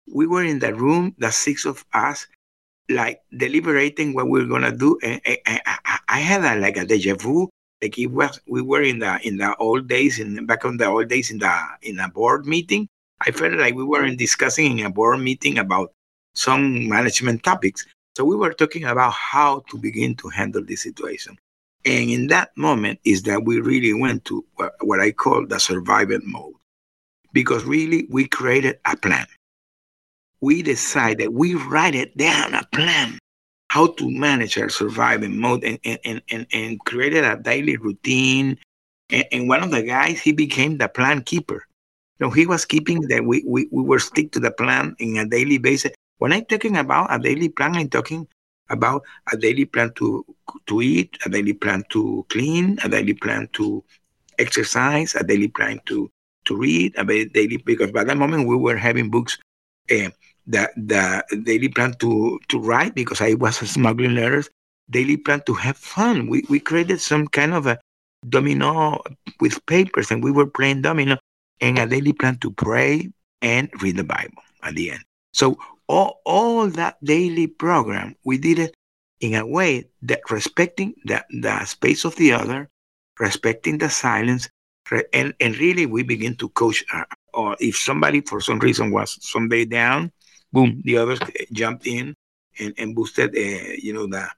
we 0.06 0.26
were 0.26 0.44
in 0.44 0.60
the 0.60 0.74
room, 0.74 1.14
the 1.18 1.32
six 1.32 1.64
of 1.64 1.84
us, 1.92 2.26
like 2.92 3.20
deliberating 3.36 4.14
what 4.14 4.28
we 4.28 4.40
are 4.40 4.60
to 4.60 4.72
do. 4.72 4.98
And, 5.02 5.20
and, 5.24 5.38
and 5.46 5.60
I, 6.08 6.20
had 6.20 6.44
a, 6.44 6.60
like 6.60 6.76
a 6.76 6.84
deja 6.84 7.14
vu 7.14 7.48
like 7.82 7.98
it 7.98 8.06
was 8.06 8.40
we 8.46 8.62
were 8.62 8.82
in 8.82 9.00
the 9.00 9.18
in 9.26 9.36
the 9.38 9.54
old 9.56 9.88
days 9.88 10.20
in 10.20 10.46
back 10.46 10.64
on 10.64 10.76
the 10.76 10.86
old 10.86 11.08
days 11.08 11.30
in 11.30 11.38
the 11.38 11.52
in 11.82 11.98
a 11.98 12.08
board 12.08 12.46
meeting. 12.46 12.88
I 13.26 13.32
felt 13.32 13.54
like 13.54 13.74
we 13.74 13.84
were 13.84 14.04
in 14.04 14.16
discussing 14.16 14.78
in 14.78 14.86
a 14.86 14.90
board 14.90 15.20
meeting 15.20 15.58
about 15.58 15.92
some 16.34 16.88
management 16.88 17.42
topics. 17.42 17.84
So 18.16 18.24
we 18.24 18.36
were 18.36 18.52
talking 18.52 18.84
about 18.84 19.12
how 19.12 19.64
to 19.70 19.78
begin 19.78 20.14
to 20.16 20.28
handle 20.28 20.64
this 20.64 20.82
situation. 20.82 21.36
And 21.84 22.10
in 22.10 22.26
that 22.28 22.56
moment 22.56 23.00
is 23.04 23.22
that 23.24 23.44
we 23.44 23.60
really 23.60 23.92
went 23.92 24.24
to 24.26 24.44
what 24.80 25.00
i 25.00 25.10
call 25.10 25.46
the 25.46 25.58
survival 25.58 26.20
mode. 26.24 26.54
Because 27.32 27.64
really 27.64 28.06
we 28.10 28.28
created 28.28 28.78
a 28.84 28.96
plan 28.96 29.26
we 30.42 30.60
decided 30.60 31.28
we 31.28 31.54
write 31.54 31.94
it 31.94 32.14
down 32.16 32.52
a 32.52 32.66
plan 32.72 33.16
how 33.70 33.86
to 33.86 34.10
manage 34.10 34.58
our 34.58 34.68
surviving 34.68 35.40
mode 35.40 35.64
and, 35.64 35.78
and, 36.04 36.20
and, 36.28 36.46
and 36.52 36.84
created 36.84 37.24
a 37.24 37.36
daily 37.36 37.78
routine. 37.78 38.58
And, 39.08 39.24
and 39.32 39.48
one 39.48 39.62
of 39.62 39.70
the 39.70 39.82
guys, 39.82 40.20
he 40.20 40.32
became 40.32 40.76
the 40.76 40.88
plan 40.88 41.22
keeper. 41.22 41.64
So 42.20 42.28
he 42.28 42.44
was 42.44 42.66
keeping 42.66 43.00
that 43.08 43.24
we, 43.24 43.42
we, 43.46 43.68
we 43.70 43.82
were 43.82 43.98
stick 43.98 44.30
to 44.32 44.40
the 44.40 44.50
plan 44.50 44.94
in 44.98 45.16
a 45.16 45.26
daily 45.26 45.56
basis. 45.56 45.92
When 46.18 46.34
I'm 46.34 46.44
talking 46.44 46.76
about 46.76 47.14
a 47.14 47.18
daily 47.18 47.48
plan, 47.48 47.74
I'm 47.74 47.88
talking 47.88 48.28
about 48.68 49.04
a 49.32 49.36
daily 49.38 49.64
plan 49.64 49.92
to 49.94 50.24
to 50.66 50.82
eat, 50.82 51.16
a 51.24 51.30
daily 51.30 51.54
plan 51.54 51.82
to 51.90 52.26
clean, 52.28 52.78
a 52.84 52.88
daily 52.88 53.14
plan 53.14 53.48
to 53.54 53.82
exercise, 54.38 55.14
a 55.14 55.24
daily 55.24 55.48
plan 55.48 55.80
to 55.86 56.10
to 56.44 56.56
read, 56.56 56.94
a 56.98 57.04
daily 57.04 57.56
because 57.56 57.90
by 57.90 58.04
that 58.04 58.18
moment 58.18 58.46
we 58.46 58.56
were 58.56 58.76
having 58.76 59.08
books 59.10 59.38
uh, 59.90 60.10
the 60.46 60.70
the 60.76 61.24
daily 61.44 61.68
plan 61.68 61.94
to 62.00 62.38
to 62.48 62.58
write 62.58 62.94
because 62.94 63.20
I 63.20 63.34
was 63.34 63.56
smuggling 63.56 64.14
letters. 64.14 64.48
Daily 64.90 65.16
plan 65.16 65.42
to 65.46 65.54
have 65.54 65.76
fun. 65.76 66.28
We 66.28 66.44
we 66.48 66.60
created 66.60 67.00
some 67.00 67.28
kind 67.28 67.54
of 67.54 67.66
a 67.66 67.78
domino 68.28 69.02
with 69.40 69.64
papers, 69.66 70.10
and 70.10 70.22
we 70.22 70.30
were 70.30 70.46
playing 70.46 70.82
domino. 70.82 71.18
And 71.60 71.78
a 71.78 71.86
daily 71.86 72.12
plan 72.12 72.38
to 72.38 72.50
pray 72.50 73.08
and 73.40 73.70
read 73.80 73.96
the 73.96 74.04
Bible 74.04 74.42
at 74.62 74.74
the 74.74 74.90
end. 74.90 75.04
So 75.32 75.58
all 75.86 76.20
all 76.24 76.68
that 76.68 77.02
daily 77.04 77.46
program, 77.46 78.16
we 78.24 78.38
did 78.38 78.58
it 78.58 78.74
in 79.20 79.34
a 79.34 79.46
way 79.46 79.88
that 80.02 80.20
respecting 80.30 80.94
the 81.04 81.24
the 81.30 81.64
space 81.64 82.04
of 82.04 82.16
the 82.16 82.32
other, 82.32 82.68
respecting 83.20 83.78
the 83.78 83.90
silence, 83.90 84.48
and 85.12 85.34
and 85.40 85.58
really 85.58 85.86
we 85.86 86.02
begin 86.02 86.34
to 86.36 86.48
coach. 86.50 86.84
Our, 86.92 87.06
or 87.34 87.56
if 87.60 87.76
somebody 87.76 88.20
for 88.20 88.40
some 88.40 88.58
reason 88.58 88.90
was 88.90 89.16
someday 89.22 89.64
down, 89.64 90.12
boom, 90.52 90.82
the 90.84 90.98
others 90.98 91.18
jumped 91.52 91.86
in 91.86 92.14
and, 92.58 92.74
and 92.78 92.94
boosted, 92.94 93.30
uh, 93.36 93.72
you 93.78 93.92
know, 93.92 94.06
the 94.06 94.28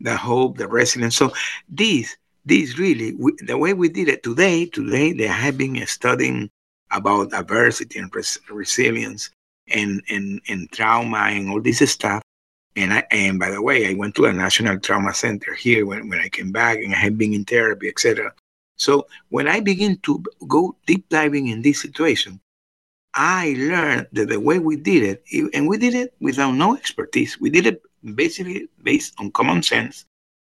the 0.00 0.16
hope, 0.16 0.56
the 0.56 0.66
resilience. 0.66 1.16
So 1.16 1.32
these, 1.68 2.16
these 2.44 2.78
really, 2.78 3.14
we, 3.14 3.32
the 3.46 3.58
way 3.58 3.74
we 3.74 3.88
did 3.88 4.08
it 4.08 4.22
today, 4.22 4.66
today 4.66 5.12
they 5.12 5.26
have 5.26 5.58
been 5.58 5.86
studying 5.86 6.50
about 6.90 7.32
adversity 7.32 7.98
and 7.98 8.14
res- 8.14 8.38
resilience 8.50 9.30
and, 9.68 10.02
and, 10.08 10.40
and 10.48 10.70
trauma 10.72 11.18
and 11.18 11.50
all 11.50 11.60
this 11.60 11.88
stuff. 11.90 12.22
And 12.76 12.94
I, 12.94 13.04
and 13.10 13.38
by 13.38 13.50
the 13.50 13.62
way, 13.62 13.88
I 13.88 13.94
went 13.94 14.14
to 14.16 14.26
a 14.26 14.32
national 14.32 14.78
trauma 14.78 15.12
center 15.12 15.54
here 15.54 15.84
when, 15.86 16.08
when 16.08 16.20
I 16.20 16.28
came 16.28 16.52
back 16.52 16.78
and 16.78 16.94
I 16.94 16.98
have 16.98 17.18
been 17.18 17.34
in 17.34 17.44
therapy, 17.44 17.88
etc. 17.88 18.32
So 18.76 19.06
when 19.28 19.48
I 19.48 19.60
begin 19.60 19.98
to 20.04 20.22
go 20.48 20.76
deep 20.86 21.08
diving 21.08 21.48
in 21.48 21.62
this 21.62 21.82
situation, 21.82 22.40
I 23.14 23.54
learned 23.58 24.06
that 24.12 24.28
the 24.28 24.38
way 24.40 24.58
we 24.58 24.76
did 24.76 25.02
it, 25.02 25.50
and 25.54 25.68
we 25.68 25.78
did 25.78 25.94
it 25.94 26.14
without 26.20 26.52
no 26.52 26.76
expertise, 26.76 27.40
we 27.40 27.50
did 27.50 27.66
it 27.66 27.82
basically 28.14 28.68
based 28.82 29.14
on 29.18 29.32
common 29.32 29.62
sense. 29.62 30.04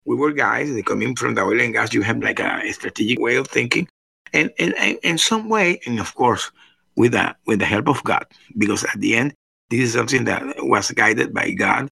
We 0.06 0.16
were 0.16 0.32
guys 0.32 0.74
that 0.74 0.86
come 0.86 1.02
in 1.02 1.16
from 1.16 1.36
the 1.36 1.42
oil 1.42 1.62
and 1.62 1.74
gas, 1.74 1.94
you 1.94 2.02
have 2.02 2.22
like 2.22 2.40
a 2.40 2.74
strategic 2.74 3.20
way 3.20 3.36
of 3.36 3.48
thinking. 3.48 3.88
And 4.34 4.50
in 4.58 5.18
some 5.18 5.50
way, 5.50 5.80
and 5.86 6.00
of 6.00 6.14
course, 6.16 6.52
with 6.96 7.14
the, 7.14 7.36
with 7.46 7.60
the 7.60 7.66
help 7.66 7.88
of 7.88 8.04
God, 8.04 8.26
because 8.58 8.84
at 8.84 9.00
the 9.00 9.16
end, 9.16 9.34
this 9.70 9.82
is 9.82 9.94
something 9.94 10.26
that 10.26 10.44
was 10.60 10.92
guided 10.92 11.34
by 11.34 11.52
God. 11.52 11.90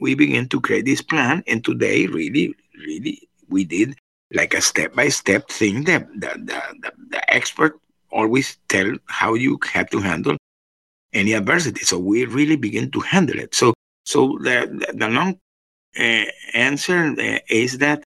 We 0.00 0.14
began 0.14 0.48
to 0.48 0.60
create 0.60 0.84
this 0.84 1.00
plan, 1.00 1.44
and 1.46 1.64
today, 1.64 2.06
really, 2.06 2.54
really, 2.86 3.28
we 3.48 3.64
did 3.64 3.94
like 4.34 4.54
a 4.54 4.60
step 4.60 4.94
by 4.94 5.08
step 5.08 5.48
thing 5.48 5.84
that 5.84 6.08
the, 6.14 6.28
the, 6.28 6.62
the, 6.80 6.92
the 7.10 7.34
expert 7.34 7.78
always 8.12 8.56
tell 8.68 8.96
how 9.06 9.34
you 9.34 9.58
have 9.72 9.90
to 9.90 10.00
handle 10.00 10.36
any 11.12 11.32
adversity. 11.32 11.84
So 11.84 11.98
we 11.98 12.24
really 12.24 12.56
begin 12.56 12.90
to 12.92 13.00
handle 13.00 13.38
it. 13.38 13.54
So 13.54 13.74
so 14.04 14.38
the 14.40 14.68
the, 14.70 14.92
the 14.96 15.08
long 15.08 15.38
uh, 15.98 16.24
answer 16.54 17.14
uh, 17.18 17.38
is 17.48 17.78
that 17.78 18.02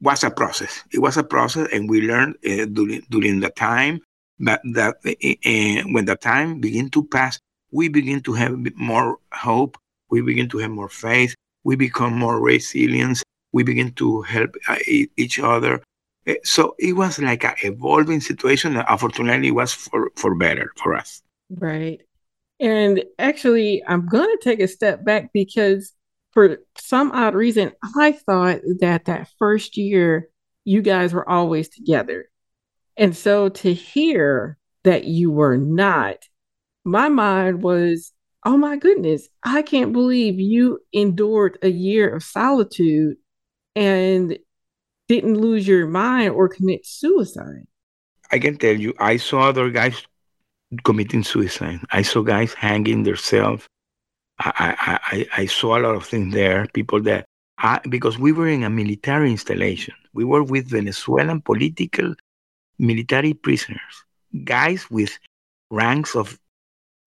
was 0.00 0.24
a 0.24 0.30
process. 0.30 0.82
It 0.92 0.98
was 0.98 1.16
a 1.16 1.24
process, 1.24 1.68
and 1.72 1.88
we 1.88 2.02
learned 2.02 2.36
uh, 2.46 2.66
during 2.66 3.02
during 3.10 3.40
the 3.40 3.50
time 3.50 4.00
that 4.40 4.60
that 4.74 4.96
when 5.02 6.04
the 6.04 6.16
time 6.16 6.60
begin 6.60 6.90
to 6.90 7.04
pass, 7.04 7.38
we 7.70 7.88
begin 7.88 8.20
to 8.22 8.32
have 8.32 8.56
more 8.76 9.18
hope. 9.32 9.78
We 10.10 10.20
begin 10.20 10.48
to 10.50 10.58
have 10.58 10.70
more 10.70 10.88
faith. 10.88 11.34
We 11.64 11.76
become 11.76 12.16
more 12.18 12.40
resilient. 12.40 13.22
We 13.52 13.62
begin 13.62 13.92
to 13.92 14.22
help 14.22 14.56
each 14.86 15.38
other 15.38 15.82
Eh, 16.26 16.36
so 16.44 16.74
it 16.78 16.94
was 16.94 17.18
like 17.18 17.44
an 17.44 17.54
evolving 17.62 18.20
situation 18.20 18.76
unfortunately 18.88 19.50
was 19.50 19.72
for, 19.72 20.10
for 20.16 20.34
better 20.34 20.72
for 20.76 20.94
us. 20.94 21.22
Right. 21.50 22.00
And 22.60 23.04
actually, 23.18 23.82
I'm 23.86 24.06
going 24.06 24.28
to 24.28 24.38
take 24.42 24.60
a 24.60 24.68
step 24.68 25.04
back 25.04 25.30
because 25.32 25.92
for 26.32 26.58
some 26.78 27.12
odd 27.12 27.34
reason, 27.34 27.72
I 27.96 28.12
thought 28.12 28.60
that 28.80 29.04
that 29.06 29.28
first 29.38 29.76
year 29.76 30.28
you 30.64 30.82
guys 30.82 31.12
were 31.12 31.28
always 31.28 31.68
together. 31.68 32.30
And 32.96 33.16
so 33.16 33.48
to 33.48 33.72
hear 33.72 34.58
that 34.84 35.04
you 35.04 35.30
were 35.30 35.56
not, 35.56 36.18
my 36.84 37.08
mind 37.08 37.62
was, 37.62 38.12
oh 38.44 38.56
my 38.56 38.76
goodness, 38.76 39.28
I 39.42 39.62
can't 39.62 39.92
believe 39.92 40.38
you 40.38 40.80
endured 40.92 41.58
a 41.62 41.68
year 41.70 42.14
of 42.14 42.22
solitude 42.22 43.16
and 43.74 44.38
didn't 45.08 45.36
lose 45.36 45.66
your 45.66 45.86
mind 45.86 46.30
or 46.30 46.48
commit 46.48 46.86
suicide. 46.86 47.66
I 48.32 48.38
can 48.38 48.56
tell 48.56 48.74
you, 48.74 48.94
I 48.98 49.16
saw 49.16 49.48
other 49.48 49.70
guys 49.70 50.02
committing 50.82 51.22
suicide. 51.22 51.80
I 51.90 52.02
saw 52.02 52.22
guys 52.22 52.52
hanging 52.54 53.02
themselves. 53.02 53.66
I, 54.38 54.98
I, 55.12 55.26
I 55.42 55.46
saw 55.46 55.78
a 55.78 55.80
lot 55.80 55.94
of 55.94 56.06
things 56.06 56.34
there. 56.34 56.66
People 56.74 57.00
that, 57.02 57.26
I, 57.58 57.80
because 57.88 58.18
we 58.18 58.32
were 58.32 58.48
in 58.48 58.64
a 58.64 58.70
military 58.70 59.30
installation, 59.30 59.94
we 60.12 60.24
were 60.24 60.42
with 60.42 60.70
Venezuelan 60.70 61.42
political 61.42 62.14
military 62.78 63.34
prisoners, 63.34 64.04
guys 64.44 64.90
with 64.90 65.16
ranks 65.70 66.16
of 66.16 66.38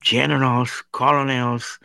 generals, 0.02 0.84
colonels, 0.92 1.80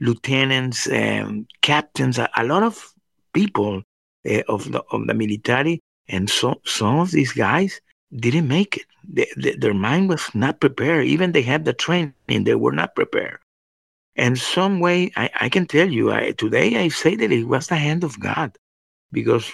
lieutenants, 0.00 0.90
um, 0.90 1.46
captains, 1.60 2.18
a, 2.18 2.28
a, 2.36 2.44
lot 2.44 2.62
of 2.62 2.92
people 3.32 3.82
uh, 4.26 4.42
of, 4.48 4.70
the, 4.72 4.82
of 4.90 5.06
the 5.06 5.14
military. 5.14 5.80
And 6.08 6.30
so, 6.30 6.60
some 6.64 6.98
of 6.98 7.10
these 7.10 7.32
guys 7.32 7.80
didn't 8.14 8.48
make 8.48 8.76
it. 8.76 8.84
They, 9.08 9.26
they, 9.36 9.56
their 9.56 9.74
mind 9.74 10.08
was 10.08 10.34
not 10.34 10.60
prepared. 10.60 11.06
Even 11.06 11.32
they 11.32 11.42
had 11.42 11.64
the 11.64 11.72
training, 11.72 12.14
they 12.28 12.54
were 12.54 12.72
not 12.72 12.94
prepared. 12.94 13.38
And 14.16 14.38
some 14.38 14.80
way, 14.80 15.12
I, 15.16 15.30
I 15.40 15.48
can 15.48 15.66
tell 15.66 15.88
you, 15.88 16.10
I, 16.10 16.32
today 16.32 16.82
I 16.82 16.88
say 16.88 17.16
that 17.16 17.30
it 17.30 17.44
was 17.44 17.66
the 17.66 17.76
hand 17.76 18.02
of 18.02 18.18
God 18.18 18.56
because 19.12 19.50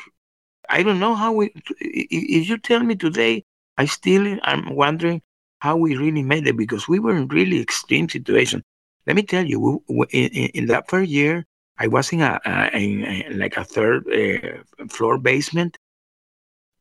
I 0.69 0.83
don't 0.83 1.00
know 1.00 1.14
how 1.14 1.33
we, 1.33 1.52
if 1.81 2.49
you 2.49 2.59
tell 2.59 2.81
me 2.81 2.95
today, 2.95 3.45
I 3.76 3.87
still 3.87 4.38
am 4.45 4.75
wondering 4.75 5.23
how 5.59 5.76
we 5.76 5.97
really 5.97 6.23
made 6.23 6.47
it 6.47 6.57
because 6.57 6.88
we 6.88 6.99
were 6.99 7.17
in 7.17 7.29
really 7.29 7.61
extreme 7.61 8.09
situation. 8.09 8.62
Let 9.07 9.17
me 9.17 9.23
tell 9.23 9.45
you, 9.45 9.83
in, 10.11 10.29
in, 10.31 10.67
that 10.67 10.88
first 10.88 11.11
year, 11.11 11.45
I 11.82 11.88
was 11.88 12.12
in 12.12 12.20
a, 12.22 12.40
in 12.74 13.04
a 13.04 13.34
like 13.34 13.56
a 13.56 13.64
third 13.64 14.06
uh, 14.06 14.86
floor 14.88 15.18
basement. 15.18 15.76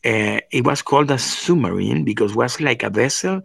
Uh, 0.06 0.42
it 0.52 0.64
was 0.64 0.84
called 0.84 1.10
a 1.10 1.18
submarine 1.18 2.04
because 2.04 2.32
it 2.32 2.38
was 2.38 2.62
like 2.62 2.84
a 2.84 2.92
vessel. 2.92 3.42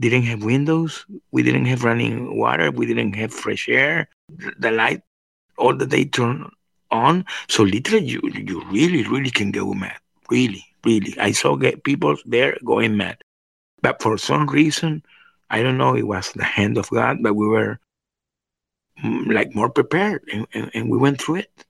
Didn't 0.00 0.22
have 0.22 0.44
windows. 0.44 1.04
We 1.32 1.42
didn't 1.42 1.66
have 1.66 1.82
running 1.82 2.38
water. 2.38 2.70
We 2.70 2.86
didn't 2.86 3.14
have 3.14 3.34
fresh 3.34 3.68
air. 3.68 4.08
The 4.60 4.70
light 4.70 5.02
all 5.58 5.76
the 5.76 5.86
day 5.86 6.04
turned 6.04 6.46
on. 6.92 7.24
So 7.48 7.64
literally, 7.64 8.06
you 8.06 8.20
you 8.32 8.62
really 8.70 9.02
really 9.02 9.30
can 9.30 9.50
go 9.50 9.74
mad. 9.74 9.98
Really, 10.30 10.64
really. 10.84 11.18
I 11.18 11.32
saw 11.32 11.58
people 11.82 12.16
there 12.26 12.58
going 12.64 12.96
mad, 12.96 13.18
but 13.80 14.00
for 14.00 14.18
some 14.18 14.46
reason, 14.46 15.02
I 15.50 15.64
don't 15.64 15.78
know. 15.78 15.96
It 15.96 16.06
was 16.06 16.30
the 16.32 16.44
hand 16.44 16.78
of 16.78 16.90
God, 16.90 17.24
but 17.24 17.34
we 17.34 17.48
were 17.48 17.80
like 19.02 19.54
more 19.54 19.70
prepared, 19.70 20.22
and, 20.32 20.46
and, 20.54 20.70
and 20.74 20.90
we 20.90 20.98
went 20.98 21.20
through 21.20 21.36
it. 21.36 21.64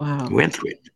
Wow, 0.00 0.28
we 0.28 0.34
went 0.34 0.54
through 0.54 0.70
it. 0.70 0.88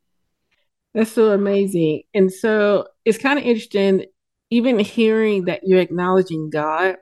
That's 0.94 1.12
so 1.12 1.30
amazing, 1.30 2.02
and 2.14 2.32
so 2.32 2.86
it's 3.04 3.18
kind 3.18 3.38
of 3.38 3.44
interesting. 3.44 4.06
Even 4.50 4.78
hearing 4.78 5.46
that 5.46 5.62
you're 5.64 5.80
acknowledging 5.80 6.50
God, 6.50 6.96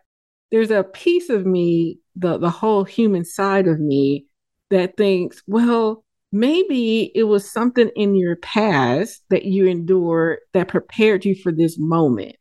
there's 0.50 0.70
a 0.70 0.82
piece 0.82 1.28
of 1.28 1.44
me, 1.44 1.98
the 2.16 2.38
the 2.38 2.50
whole 2.50 2.84
human 2.84 3.24
side 3.24 3.68
of 3.68 3.78
me, 3.80 4.26
that 4.70 4.96
thinks, 4.96 5.42
well, 5.46 6.04
maybe 6.32 7.12
it 7.14 7.24
was 7.24 7.50
something 7.50 7.90
in 7.94 8.16
your 8.16 8.36
past 8.36 9.22
that 9.30 9.44
you 9.44 9.66
endured 9.66 10.38
that 10.52 10.68
prepared 10.68 11.24
you 11.24 11.34
for 11.34 11.52
this 11.52 11.78
moment. 11.78 12.36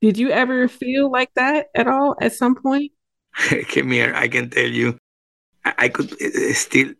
Did 0.00 0.18
you 0.18 0.30
ever 0.30 0.68
feel 0.68 1.10
like 1.10 1.30
that 1.34 1.66
at 1.74 1.86
all 1.86 2.16
at 2.20 2.32
some 2.32 2.54
point? 2.54 2.92
Kemir, 3.36 4.14
I 4.14 4.28
can 4.28 4.50
tell 4.50 4.66
you, 4.66 4.96
I, 5.64 5.88
could 5.88 6.12
uh, 6.20 6.52
still 6.52 6.92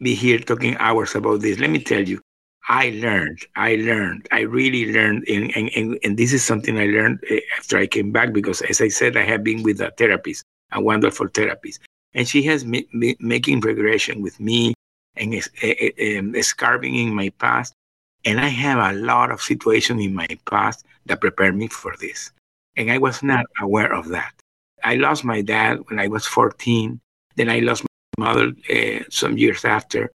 be 0.00 0.14
here 0.14 0.38
talking 0.38 0.76
hours 0.78 1.14
about 1.14 1.40
this. 1.40 1.58
Let 1.58 1.70
me 1.70 1.82
tell 1.82 2.02
you, 2.02 2.20
I 2.68 2.90
learned, 2.90 3.40
I 3.56 3.76
learned, 3.76 4.28
I 4.30 4.40
really 4.40 4.92
learned, 4.92 5.24
and, 5.28 5.54
and, 5.56 5.98
and, 6.04 6.16
this 6.16 6.32
is 6.32 6.44
something 6.44 6.78
I 6.78 6.86
learned 6.86 7.24
uh, 7.30 7.36
after 7.58 7.76
I 7.76 7.88
came 7.88 8.12
back 8.12 8.32
because, 8.32 8.62
as 8.62 8.80
I 8.80 8.88
said, 8.88 9.16
I 9.16 9.24
have 9.24 9.42
been 9.42 9.64
with 9.64 9.80
a 9.80 9.90
therapist, 9.98 10.44
a 10.70 10.80
wonderful 10.80 11.26
therapist, 11.26 11.80
and 12.14 12.28
she 12.28 12.42
has 12.44 12.62
been 12.62 12.86
making 13.18 13.60
regression 13.60 14.22
with 14.22 14.38
me 14.38 14.74
and 15.16 15.32
escarbing 15.32 17.02
in 17.02 17.14
my 17.14 17.30
past. 17.38 17.74
And 18.24 18.40
I 18.40 18.48
have 18.48 18.94
a 18.94 18.96
lot 18.96 19.32
of 19.32 19.42
situations 19.42 20.00
in 20.00 20.14
my 20.14 20.28
past 20.48 20.84
that 21.06 21.20
prepared 21.20 21.56
me 21.56 21.66
for 21.66 21.94
this. 21.98 22.30
And 22.76 22.90
I 22.90 22.98
was 22.98 23.22
not 23.22 23.46
aware 23.60 23.92
of 23.92 24.08
that. 24.08 24.32
I 24.84 24.94
lost 24.94 25.24
my 25.24 25.42
dad 25.42 25.80
when 25.88 25.98
I 25.98 26.06
was 26.06 26.26
14. 26.26 27.00
Then 27.36 27.48
I 27.48 27.60
lost 27.60 27.84
my 28.18 28.26
mother 28.26 28.52
uh, 28.70 29.04
some 29.10 29.38
years 29.38 29.64
after. 29.64 30.10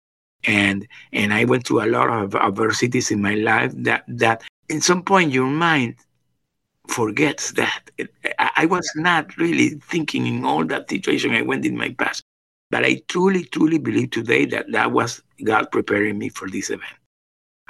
And 0.45 0.87
and 1.13 1.33
I 1.35 1.45
went 1.45 1.67
through 1.67 1.83
a 1.85 1.91
lot 1.91 2.09
of 2.09 2.35
adversities 2.35 3.11
in 3.11 3.21
my 3.21 3.35
life 3.35 3.73
that 3.77 4.05
that 4.07 4.43
in 4.69 4.81
some 4.81 5.03
point 5.03 5.33
your 5.33 5.47
mind 5.47 5.97
forgets 6.89 7.53
that. 7.53 7.91
I, 8.39 8.51
I 8.57 8.67
was 8.67 8.89
not 8.95 9.37
really 9.37 9.71
thinking 9.91 10.27
in 10.27 10.45
all 10.45 10.65
that 10.67 10.89
situation 10.89 11.35
I 11.35 11.43
went 11.43 11.65
in 11.65 11.77
my 11.77 11.91
past. 11.91 12.23
But 12.71 12.85
I 12.85 13.03
truly, 13.09 13.45
truly 13.45 13.79
believe 13.79 14.11
today 14.11 14.45
that 14.47 14.73
that 14.73 14.91
was 14.93 15.23
God 15.45 15.71
preparing 15.71 16.19
me 16.19 16.29
for 16.29 16.49
this 16.51 16.71
event. 16.71 16.99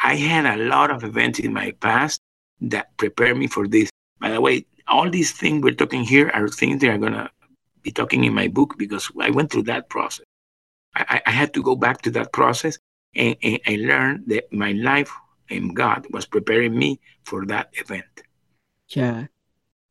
I 0.03 0.17
had 0.17 0.47
a 0.47 0.63
lot 0.65 0.91
of 0.91 1.05
events 1.05 1.39
in 1.39 1.53
my 1.53 1.73
past 1.73 2.21
that 2.61 2.97
prepared 2.97 3.37
me 3.37 3.47
for 3.47 3.69
this. 3.69 3.91
By 4.21 4.31
the 4.31 4.41
way, 4.41 4.67
all 4.89 5.11
these 5.11 5.33
things 5.33 5.63
we're 5.63 5.75
talking 5.75 6.05
here 6.05 6.31
are 6.33 6.49
things 6.49 6.81
that 6.81 6.91
are 6.91 6.99
going 6.99 7.13
to 7.13 7.31
be 7.87 7.93
talking 7.93 8.25
in 8.25 8.35
my 8.35 8.49
book 8.49 8.75
because 8.77 9.09
I 9.21 9.31
went 9.31 9.53
through 9.53 9.65
that 9.65 9.89
process. 9.89 10.27
I, 10.97 11.23
I 11.25 11.31
had 11.31 11.55
to 11.55 11.63
go 11.63 11.77
back 11.77 12.03
to 12.03 12.11
that 12.13 12.33
process 12.33 12.79
and, 13.15 13.37
and 13.43 13.61
I 13.67 13.77
learned 13.77 14.25
that 14.27 14.53
my 14.53 14.73
life 14.73 15.13
in 15.49 15.73
God 15.73 16.07
was 16.11 16.27
preparing 16.27 16.77
me 16.77 17.01
for 17.25 17.47
that 17.47 17.69
event. 17.75 18.15
Yeah. 18.89 19.27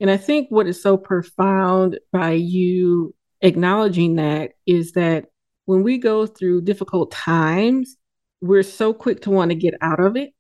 And 0.02 0.12
I 0.12 0.18
think 0.18 0.50
what 0.50 0.68
is 0.68 0.82
so 0.82 0.98
profound 0.98 2.00
by 2.12 2.32
you 2.32 3.16
acknowledging 3.42 4.16
that 4.16 4.52
is 4.66 4.92
that 4.94 5.28
when 5.66 5.82
we 5.84 5.98
go 5.98 6.28
through 6.28 6.62
difficult 6.62 7.12
times, 7.12 7.96
we're 8.42 8.64
so 8.64 8.94
quick 8.94 9.22
to 9.22 9.32
want 9.32 9.52
to 9.52 9.56
get 9.56 9.76
out 9.82 10.02
of 10.02 10.18
it. 10.18 10.32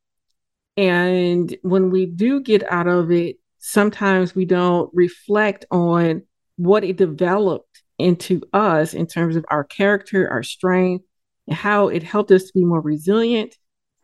And 0.76 1.56
when 1.62 1.90
we 1.90 2.06
do 2.06 2.42
get 2.42 2.70
out 2.70 2.88
of 2.88 3.12
it, 3.12 3.38
sometimes 3.60 4.36
we 4.36 4.44
don't 4.44 4.90
reflect 4.94 5.66
on 5.72 6.24
what 6.58 6.84
it 6.84 6.98
developed 6.98 7.82
into 7.98 8.42
us 8.54 8.94
in 8.94 9.08
terms 9.08 9.36
of 9.36 9.46
our 9.50 9.64
character, 9.64 10.30
our 10.30 10.44
strength, 10.44 11.06
and 11.48 11.56
how 11.56 11.88
it 11.88 12.04
helped 12.04 12.32
us 12.32 12.46
to 12.46 12.52
be 12.54 12.66
more 12.66 12.82
resilient, 12.82 13.56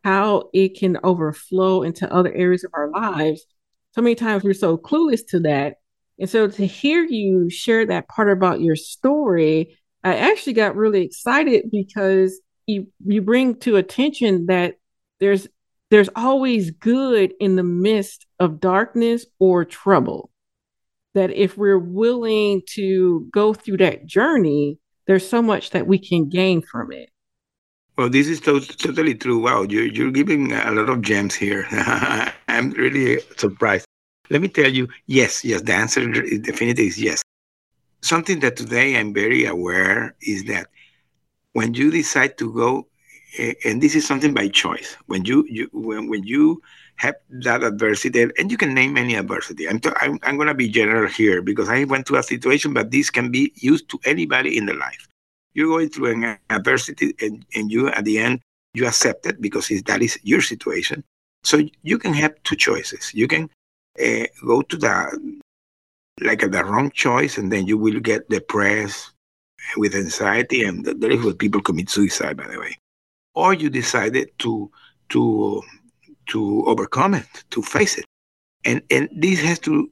how 0.03 0.49
it 0.53 0.77
can 0.77 0.97
overflow 1.03 1.83
into 1.83 2.11
other 2.11 2.33
areas 2.33 2.63
of 2.63 2.71
our 2.73 2.89
lives. 2.89 3.45
So 3.93 4.01
many 4.01 4.15
times 4.15 4.43
we're 4.43 4.53
so 4.53 4.77
clueless 4.77 5.21
to 5.29 5.39
that 5.41 5.75
and 6.21 6.29
so 6.29 6.47
to 6.47 6.67
hear 6.67 7.03
you 7.03 7.49
share 7.49 7.83
that 7.87 8.07
part 8.07 8.29
about 8.29 8.61
your 8.61 8.75
story, 8.75 9.79
I 10.03 10.17
actually 10.17 10.53
got 10.53 10.75
really 10.75 11.01
excited 11.01 11.71
because 11.71 12.39
you 12.67 12.87
you 13.03 13.23
bring 13.23 13.55
to 13.61 13.77
attention 13.77 14.45
that 14.45 14.75
there's 15.19 15.47
there's 15.89 16.09
always 16.15 16.69
good 16.69 17.33
in 17.39 17.55
the 17.55 17.63
midst 17.63 18.27
of 18.39 18.59
darkness 18.59 19.25
or 19.39 19.65
trouble. 19.65 20.30
That 21.13 21.31
if 21.31 21.57
we're 21.57 21.79
willing 21.79 22.61
to 22.75 23.27
go 23.31 23.53
through 23.53 23.77
that 23.77 24.05
journey, 24.05 24.79
there's 25.07 25.27
so 25.27 25.41
much 25.41 25.71
that 25.71 25.87
we 25.87 25.99
can 25.99 26.29
gain 26.29 26.61
from 26.61 26.91
it. 26.91 27.09
Well, 27.97 28.09
this 28.09 28.27
is 28.27 28.39
to- 28.41 28.61
totally 28.61 29.15
true. 29.15 29.39
Wow, 29.39 29.63
you're, 29.63 29.85
you're 29.85 30.11
giving 30.11 30.53
a 30.53 30.71
lot 30.71 30.89
of 30.89 31.01
gems 31.01 31.35
here. 31.35 31.67
I'm 32.47 32.71
really 32.71 33.19
surprised. 33.37 33.85
Let 34.29 34.41
me 34.41 34.47
tell 34.47 34.71
you, 34.71 34.87
yes, 35.07 35.43
yes, 35.43 35.61
the 35.61 35.73
answer 35.73 36.07
definitely 36.39 36.87
is 36.87 36.97
yes. 36.97 37.21
Something 38.01 38.39
that 38.39 38.55
today 38.55 38.97
I'm 38.97 39.13
very 39.13 39.45
aware 39.45 40.15
is 40.21 40.45
that 40.45 40.67
when 41.51 41.73
you 41.73 41.91
decide 41.91 42.37
to 42.37 42.51
go, 42.53 42.87
eh, 43.37 43.53
and 43.65 43.83
this 43.83 43.93
is 43.93 44.07
something 44.07 44.33
by 44.33 44.47
choice, 44.47 44.95
when 45.07 45.25
you, 45.25 45.45
you 45.49 45.69
when, 45.73 46.07
when 46.09 46.23
you 46.23 46.61
have 47.01 47.15
that 47.29 47.63
adversity, 47.63 48.21
and 48.37 48.51
you 48.51 48.57
can 48.57 48.75
name 48.75 48.95
any 48.95 49.15
adversity. 49.15 49.67
I'm, 49.67 49.79
to, 49.79 49.91
I'm, 50.03 50.19
I'm 50.21 50.35
going 50.35 50.49
to 50.49 50.53
be 50.53 50.69
general 50.69 51.07
here 51.09 51.41
because 51.41 51.67
I 51.67 51.83
went 51.85 52.07
through 52.07 52.19
a 52.19 52.23
situation, 52.23 52.75
but 52.75 52.91
this 52.91 53.09
can 53.09 53.31
be 53.31 53.51
used 53.55 53.89
to 53.89 53.99
anybody 54.05 54.55
in 54.55 54.67
the 54.67 54.75
life. 54.75 55.07
You're 55.55 55.67
going 55.67 55.89
through 55.89 56.11
an 56.13 56.37
adversity, 56.51 57.15
and, 57.19 57.43
and 57.55 57.71
you, 57.71 57.87
at 57.87 58.05
the 58.05 58.19
end, 58.19 58.41
you 58.75 58.85
accept 58.85 59.25
it 59.25 59.41
because 59.41 59.69
that 59.69 60.01
is 60.03 60.19
your 60.21 60.41
situation. 60.41 61.03
So 61.43 61.61
you 61.81 61.97
can 61.97 62.13
have 62.13 62.35
two 62.43 62.55
choices. 62.55 63.11
You 63.15 63.27
can 63.27 63.49
uh, 63.99 64.27
go 64.45 64.61
to 64.61 64.77
the 64.77 65.41
like 66.21 66.41
the 66.41 66.63
wrong 66.63 66.91
choice, 66.91 67.39
and 67.39 67.51
then 67.51 67.65
you 67.65 67.79
will 67.79 67.99
get 67.99 68.29
depressed 68.29 69.11
with 69.75 69.95
anxiety, 69.95 70.63
and 70.63 70.85
that 70.85 71.11
is 71.11 71.25
what 71.25 71.39
people 71.39 71.61
commit 71.61 71.89
suicide, 71.89 72.37
by 72.37 72.47
the 72.47 72.59
way. 72.59 72.77
Or 73.33 73.55
you 73.55 73.71
decided 73.71 74.37
to 74.39 74.69
to 75.09 75.63
to 76.27 76.63
overcome 76.65 77.13
it, 77.13 77.27
to 77.51 77.61
face 77.61 77.97
it, 77.97 78.05
and 78.65 78.81
and 78.91 79.09
this 79.11 79.41
has 79.41 79.59
to 79.59 79.89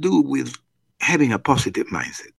do 0.00 0.20
with 0.20 0.56
having 1.00 1.32
a 1.32 1.38
positive 1.38 1.86
mindset. 1.88 2.32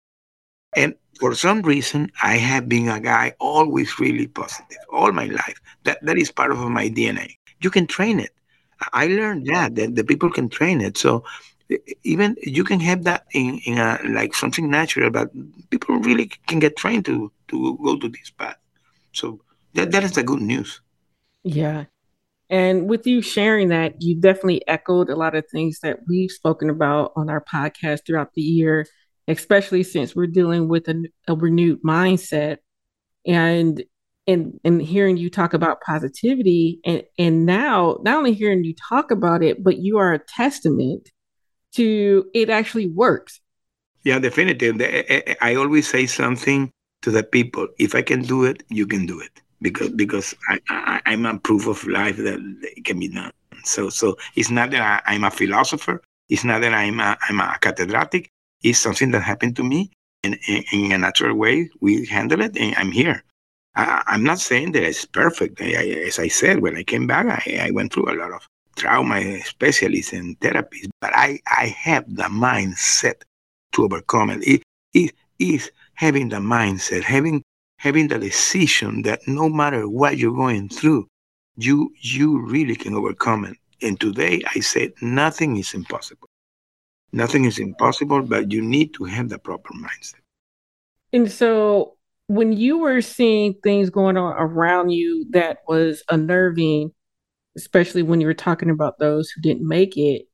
And 0.76 0.94
for 1.18 1.34
some 1.34 1.62
reason, 1.62 2.12
I 2.22 2.36
have 2.36 2.68
been 2.68 2.88
a 2.88 3.00
guy 3.00 3.34
always 3.40 3.98
really 3.98 4.26
positive 4.28 4.78
all 4.92 5.12
my 5.12 5.26
life. 5.26 5.60
That 5.84 5.98
that 6.02 6.18
is 6.18 6.30
part 6.30 6.52
of 6.52 6.58
my 6.58 6.88
DNA. 6.88 7.36
You 7.60 7.70
can 7.70 7.86
train 7.86 8.20
it. 8.20 8.32
I 8.92 9.06
learned 9.06 9.46
that 9.46 9.74
that 9.74 9.96
the 9.96 10.04
people 10.04 10.30
can 10.30 10.48
train 10.48 10.80
it. 10.80 10.96
So 10.96 11.24
even 12.04 12.36
you 12.42 12.64
can 12.64 12.80
have 12.80 13.04
that 13.04 13.26
in, 13.32 13.58
in 13.66 13.78
a 13.78 13.98
like 14.08 14.34
something 14.34 14.70
natural, 14.70 15.10
but 15.10 15.30
people 15.70 15.96
really 15.98 16.30
can 16.46 16.58
get 16.58 16.76
trained 16.76 17.04
to 17.06 17.32
to 17.48 17.78
go 17.82 17.96
to 17.96 18.08
this 18.08 18.30
path. 18.30 18.56
So 19.12 19.40
that 19.74 19.90
that 19.90 20.04
is 20.04 20.12
the 20.12 20.22
good 20.22 20.40
news. 20.40 20.80
Yeah. 21.42 21.84
And 22.50 22.88
with 22.88 23.06
you 23.06 23.20
sharing 23.20 23.68
that, 23.68 24.00
you 24.00 24.18
definitely 24.18 24.66
echoed 24.66 25.10
a 25.10 25.16
lot 25.16 25.34
of 25.34 25.44
things 25.50 25.80
that 25.80 26.00
we've 26.06 26.30
spoken 26.30 26.70
about 26.70 27.12
on 27.14 27.28
our 27.28 27.44
podcast 27.44 28.06
throughout 28.06 28.32
the 28.34 28.42
year, 28.42 28.86
especially 29.26 29.82
since 29.82 30.16
we're 30.16 30.26
dealing 30.26 30.68
with 30.68 30.88
a, 30.88 31.04
a 31.26 31.34
renewed 31.34 31.82
mindset. 31.82 32.58
And 33.26 33.82
and 34.26 34.60
and 34.64 34.80
hearing 34.80 35.16
you 35.16 35.30
talk 35.30 35.54
about 35.54 35.80
positivity 35.80 36.80
and 36.84 37.02
and 37.18 37.46
now 37.46 37.98
not 38.02 38.16
only 38.16 38.34
hearing 38.34 38.64
you 38.64 38.74
talk 38.88 39.10
about 39.10 39.42
it, 39.42 39.62
but 39.62 39.78
you 39.78 39.98
are 39.98 40.14
a 40.14 40.18
testament 40.18 41.10
to 41.74 42.26
it 42.34 42.48
actually 42.48 42.88
works. 42.88 43.40
Yeah, 44.04 44.18
definitely. 44.18 45.36
I 45.40 45.54
always 45.56 45.88
say 45.88 46.06
something 46.06 46.70
to 47.02 47.10
the 47.10 47.22
people: 47.22 47.68
if 47.78 47.94
I 47.94 48.02
can 48.02 48.22
do 48.22 48.44
it, 48.44 48.62
you 48.68 48.86
can 48.86 49.04
do 49.04 49.20
it 49.20 49.42
because 49.62 49.90
because 49.90 50.34
I, 50.48 50.60
I 50.68 51.00
I'm 51.06 51.26
a 51.26 51.38
proof 51.38 51.66
of 51.66 51.86
life 51.86 52.16
that 52.16 52.38
it 52.76 52.84
can 52.84 52.98
be 52.98 53.08
done. 53.08 53.32
So 53.64 53.88
so 53.88 54.16
it's 54.36 54.50
not 54.50 54.70
that 54.70 55.02
I, 55.06 55.14
am 55.14 55.24
a 55.24 55.30
philosopher. 55.30 56.00
It's 56.28 56.44
not 56.44 56.60
that 56.62 56.74
I'm 56.74 57.00
a 57.00 57.16
I'm 57.28 57.40
a 57.40 57.56
catedrátic. 57.60 58.28
It's 58.62 58.78
something 58.78 59.10
that 59.12 59.22
happened 59.22 59.56
to 59.56 59.64
me, 59.64 59.90
and 60.24 60.38
in, 60.48 60.64
in 60.72 60.92
a 60.92 60.98
natural 60.98 61.36
way 61.36 61.70
we 61.80 62.06
handle 62.06 62.40
it, 62.40 62.56
and 62.56 62.74
I'm 62.76 62.90
here. 62.90 63.22
I, 63.74 64.02
am 64.08 64.24
not 64.24 64.40
saying 64.40 64.72
that 64.72 64.82
it's 64.82 65.04
perfect. 65.04 65.60
I, 65.60 65.72
as 66.06 66.18
I 66.18 66.28
said, 66.28 66.60
when 66.60 66.76
I 66.76 66.82
came 66.82 67.06
back, 67.06 67.26
I, 67.26 67.68
I 67.68 67.70
went 67.70 67.92
through 67.92 68.12
a 68.12 68.18
lot 68.18 68.32
of 68.32 68.46
trauma 68.74 69.40
specialists 69.42 70.12
and 70.12 70.38
therapies, 70.40 70.88
but 71.00 71.12
I, 71.14 71.38
I 71.46 71.66
have 71.66 72.04
the 72.08 72.24
mindset 72.24 73.22
to 73.72 73.84
overcome. 73.84 74.30
It, 74.30 74.62
it 74.94 75.12
is 75.38 75.70
having 75.94 76.28
the 76.28 76.36
mindset, 76.36 77.02
having 77.02 77.42
having 77.78 78.08
the 78.08 78.18
decision 78.18 79.02
that 79.02 79.20
no 79.26 79.48
matter 79.48 79.88
what 79.88 80.18
you're 80.18 80.34
going 80.34 80.68
through, 80.68 81.08
you 81.56 81.92
you 82.00 82.40
really 82.46 82.76
can 82.76 82.94
overcome 82.94 83.44
it. 83.44 83.56
And 83.80 83.98
today 83.98 84.42
I 84.54 84.60
said 84.60 84.92
nothing 85.00 85.56
is 85.56 85.74
impossible. 85.74 86.28
Nothing 87.12 87.44
is 87.46 87.58
impossible, 87.58 88.22
but 88.22 88.52
you 88.52 88.60
need 88.60 88.92
to 88.94 89.04
have 89.04 89.30
the 89.30 89.38
proper 89.38 89.72
mindset. 89.74 90.20
And 91.12 91.30
so 91.30 91.96
when 92.26 92.52
you 92.52 92.78
were 92.78 93.00
seeing 93.00 93.54
things 93.62 93.88
going 93.88 94.18
on 94.18 94.34
around 94.36 94.90
you 94.90 95.26
that 95.30 95.58
was 95.66 96.02
unnerving, 96.10 96.92
especially 97.56 98.02
when 98.02 98.20
you 98.20 98.26
were 98.26 98.34
talking 98.34 98.68
about 98.68 98.98
those 98.98 99.30
who 99.30 99.40
didn't 99.40 99.66
make 99.66 99.96
it, 99.96 100.26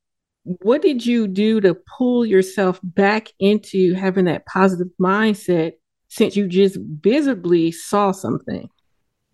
what 0.42 0.82
did 0.82 1.06
you 1.06 1.28
do 1.28 1.60
to 1.60 1.76
pull 1.96 2.26
yourself 2.26 2.80
back 2.82 3.28
into 3.38 3.94
having 3.94 4.24
that 4.24 4.44
positive 4.46 4.88
mindset 5.00 5.72
since 6.14 6.36
you 6.36 6.46
just 6.46 6.76
visibly 7.02 7.72
saw 7.72 8.12
something? 8.12 8.70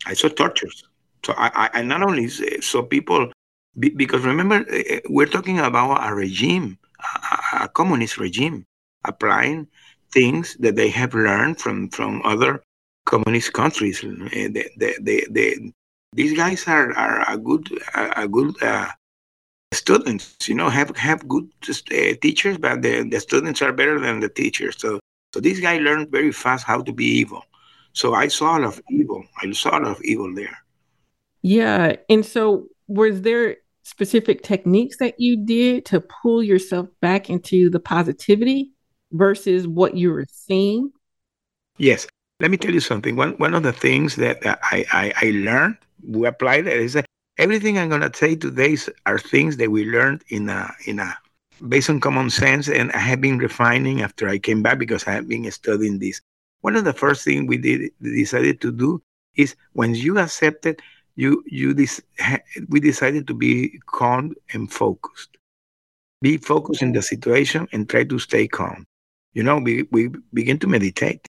I 0.07 0.15
saw 0.15 0.29
tortures. 0.29 0.83
So 1.27 1.35
I, 1.37 1.69
I 1.75 1.83
not 1.83 2.03
only 2.03 2.27
saw 2.29 2.83
people, 2.83 3.31
because 3.79 4.25
remember, 4.25 4.65
eh, 4.71 4.85
eh, 4.89 5.01
we're 5.11 5.27
talking 5.27 5.59
about 5.61 6.03
a 6.03 6.15
regime, 6.15 6.79
a, 7.53 7.65
a 7.65 7.69
communist 7.69 8.17
regime, 8.17 8.65
applying 9.05 9.69
things 10.11 10.57
that 10.61 10.77
they 10.77 10.89
have 10.89 11.13
learned 11.13 11.61
from, 11.61 11.91
from 11.91 12.23
other 12.25 12.63
communist 13.05 13.53
countries. 13.53 14.03
Eh, 14.33 14.49
the, 14.49 14.65
the, 14.79 14.97
the, 15.03 15.27
the, 15.31 15.73
these 16.15 16.35
guys 16.35 16.67
are, 16.67 16.97
are 16.97 17.31
a 17.31 17.37
good, 17.37 17.69
a 17.95 18.27
good 18.27 18.55
uh, 18.63 18.89
students, 19.75 20.49
you 20.49 20.55
know, 20.55 20.71
have 20.71 20.97
have 20.97 21.29
good 21.29 21.47
uh, 21.69 22.15
teachers, 22.23 22.57
but 22.57 22.81
the, 22.81 23.05
the 23.05 23.21
students 23.21 23.61
are 23.61 23.73
better 23.73 24.01
than 24.01 24.21
the 24.21 24.31
teachers. 24.31 24.77
So 24.79 24.99
so 25.33 25.41
this 25.41 25.61
guy 25.61 25.79
learned 25.79 26.11
very 26.11 26.33
fast 26.33 26.65
how 26.65 26.83
to 26.83 26.93
be 26.93 27.05
evil. 27.05 27.45
So 27.93 28.15
I 28.15 28.29
saw 28.29 28.59
a 28.59 28.61
lot 28.61 28.65
of 28.65 28.83
evil. 28.91 29.25
I 29.43 29.51
saw 29.53 29.71
a 29.71 29.81
lot 29.81 29.97
of 29.97 30.03
evil 30.03 30.35
there. 30.35 30.57
Yeah, 31.43 31.97
and 32.09 32.25
so 32.25 32.69
was 32.89 33.23
there 33.23 33.57
specific 33.83 34.43
techniques 34.43 34.99
that 34.99 35.15
you 35.19 35.45
did 35.45 35.85
to 35.87 36.01
pull 36.01 36.43
yourself 36.43 36.89
back 37.01 37.31
into 37.31 37.71
the 37.71 37.81
positivity 37.81 38.73
versus 39.13 39.67
what 39.67 39.97
you 39.97 40.11
were 40.11 40.27
seeing? 40.31 40.93
Yes. 41.79 42.07
Let 42.41 42.51
me 42.51 42.57
tell 42.57 42.73
you 42.73 42.81
something. 42.81 43.17
One 43.17 43.33
one 43.33 43.55
of 43.55 43.63
the 43.63 43.73
things 43.73 44.17
that 44.17 44.39
I 44.47 44.85
I, 44.93 45.13
I 45.17 45.31
learned, 45.31 45.77
we 46.07 46.27
applied 46.27 46.67
it 46.67 46.77
is 46.77 46.95
that 46.95 47.07
everything 47.37 47.79
I'm 47.79 47.91
gonna 47.91 48.11
say 48.15 48.35
today 48.35 48.73
is, 48.73 48.91
are 49.05 49.19
things 49.19 49.59
that 49.59 49.71
we 49.71 49.85
learned 49.85 50.25
in 50.29 50.49
a 50.49 50.73
in 50.87 51.01
a 51.01 51.17
based 51.69 51.91
on 51.91 52.01
common 52.01 52.31
sense, 52.31 52.69
and 52.69 52.91
I 52.93 52.99
have 52.99 53.21
been 53.21 53.39
refining 53.39 54.03
after 54.03 54.29
I 54.29 54.39
came 54.39 54.63
back 54.63 54.79
because 54.79 55.07
I 55.07 55.13
have 55.13 55.29
been 55.29 55.51
studying 55.51 55.99
this. 55.99 56.21
One 56.61 56.77
of 56.77 56.85
the 56.85 56.93
first 56.93 57.25
things 57.25 57.49
we 57.49 57.59
did 57.59 57.91
decided 58.03 58.61
to 58.61 58.73
do 58.73 59.03
is 59.37 59.57
when 59.73 59.95
you 59.95 60.19
accepted, 60.19 60.81
you 61.17 61.43
you 61.47 61.75
this 61.75 62.01
we 62.69 62.81
decided 62.81 63.27
to 63.27 63.35
be 63.35 63.81
calm 63.87 64.35
and 64.53 64.71
focused. 64.73 65.37
Be 66.23 66.37
focused 66.37 66.83
in 66.83 66.93
the 66.93 67.03
situation 67.03 67.67
and 67.73 67.89
try 67.89 68.05
to 68.05 68.19
stay 68.19 68.47
calm. 68.47 68.85
You 69.33 69.43
know, 69.43 69.59
we, 69.59 69.85
we 69.91 70.11
begin 70.35 70.59
to 70.59 70.67
meditate. 70.67 71.27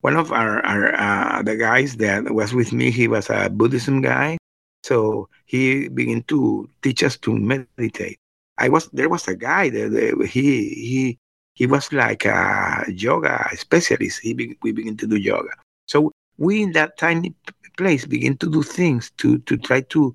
One 0.00 0.16
of 0.16 0.32
our, 0.32 0.64
our 0.64 0.94
uh, 0.94 1.42
the 1.42 1.56
guys 1.56 1.96
that 1.96 2.30
was 2.30 2.54
with 2.54 2.72
me, 2.72 2.90
he 2.90 3.08
was 3.08 3.30
a 3.30 3.50
Buddhism 3.50 4.00
guy, 4.00 4.38
so 4.82 5.28
he 5.46 5.88
began 5.88 6.22
to 6.24 6.68
teach 6.82 7.02
us 7.02 7.16
to 7.18 7.34
meditate. 7.36 8.18
I 8.58 8.68
was 8.68 8.88
there 8.92 9.08
was 9.08 9.26
a 9.28 9.34
guy 9.34 9.70
that 9.70 10.28
he 10.30 10.68
he 10.68 11.18
he 11.54 11.66
was 11.66 11.92
like 11.92 12.24
a 12.24 12.84
yoga 12.88 13.48
specialist. 13.54 14.20
He 14.20 14.34
be, 14.34 14.58
we 14.62 14.72
begin 14.72 14.96
to 14.98 15.06
do 15.06 15.16
yoga. 15.16 15.50
So 15.86 16.12
we 16.38 16.62
in 16.62 16.72
that 16.72 16.96
tiny 16.98 17.34
place 17.76 18.06
begin 18.06 18.36
to 18.38 18.50
do 18.50 18.62
things 18.62 19.10
to 19.18 19.38
to 19.38 19.56
try 19.56 19.80
to 19.80 20.14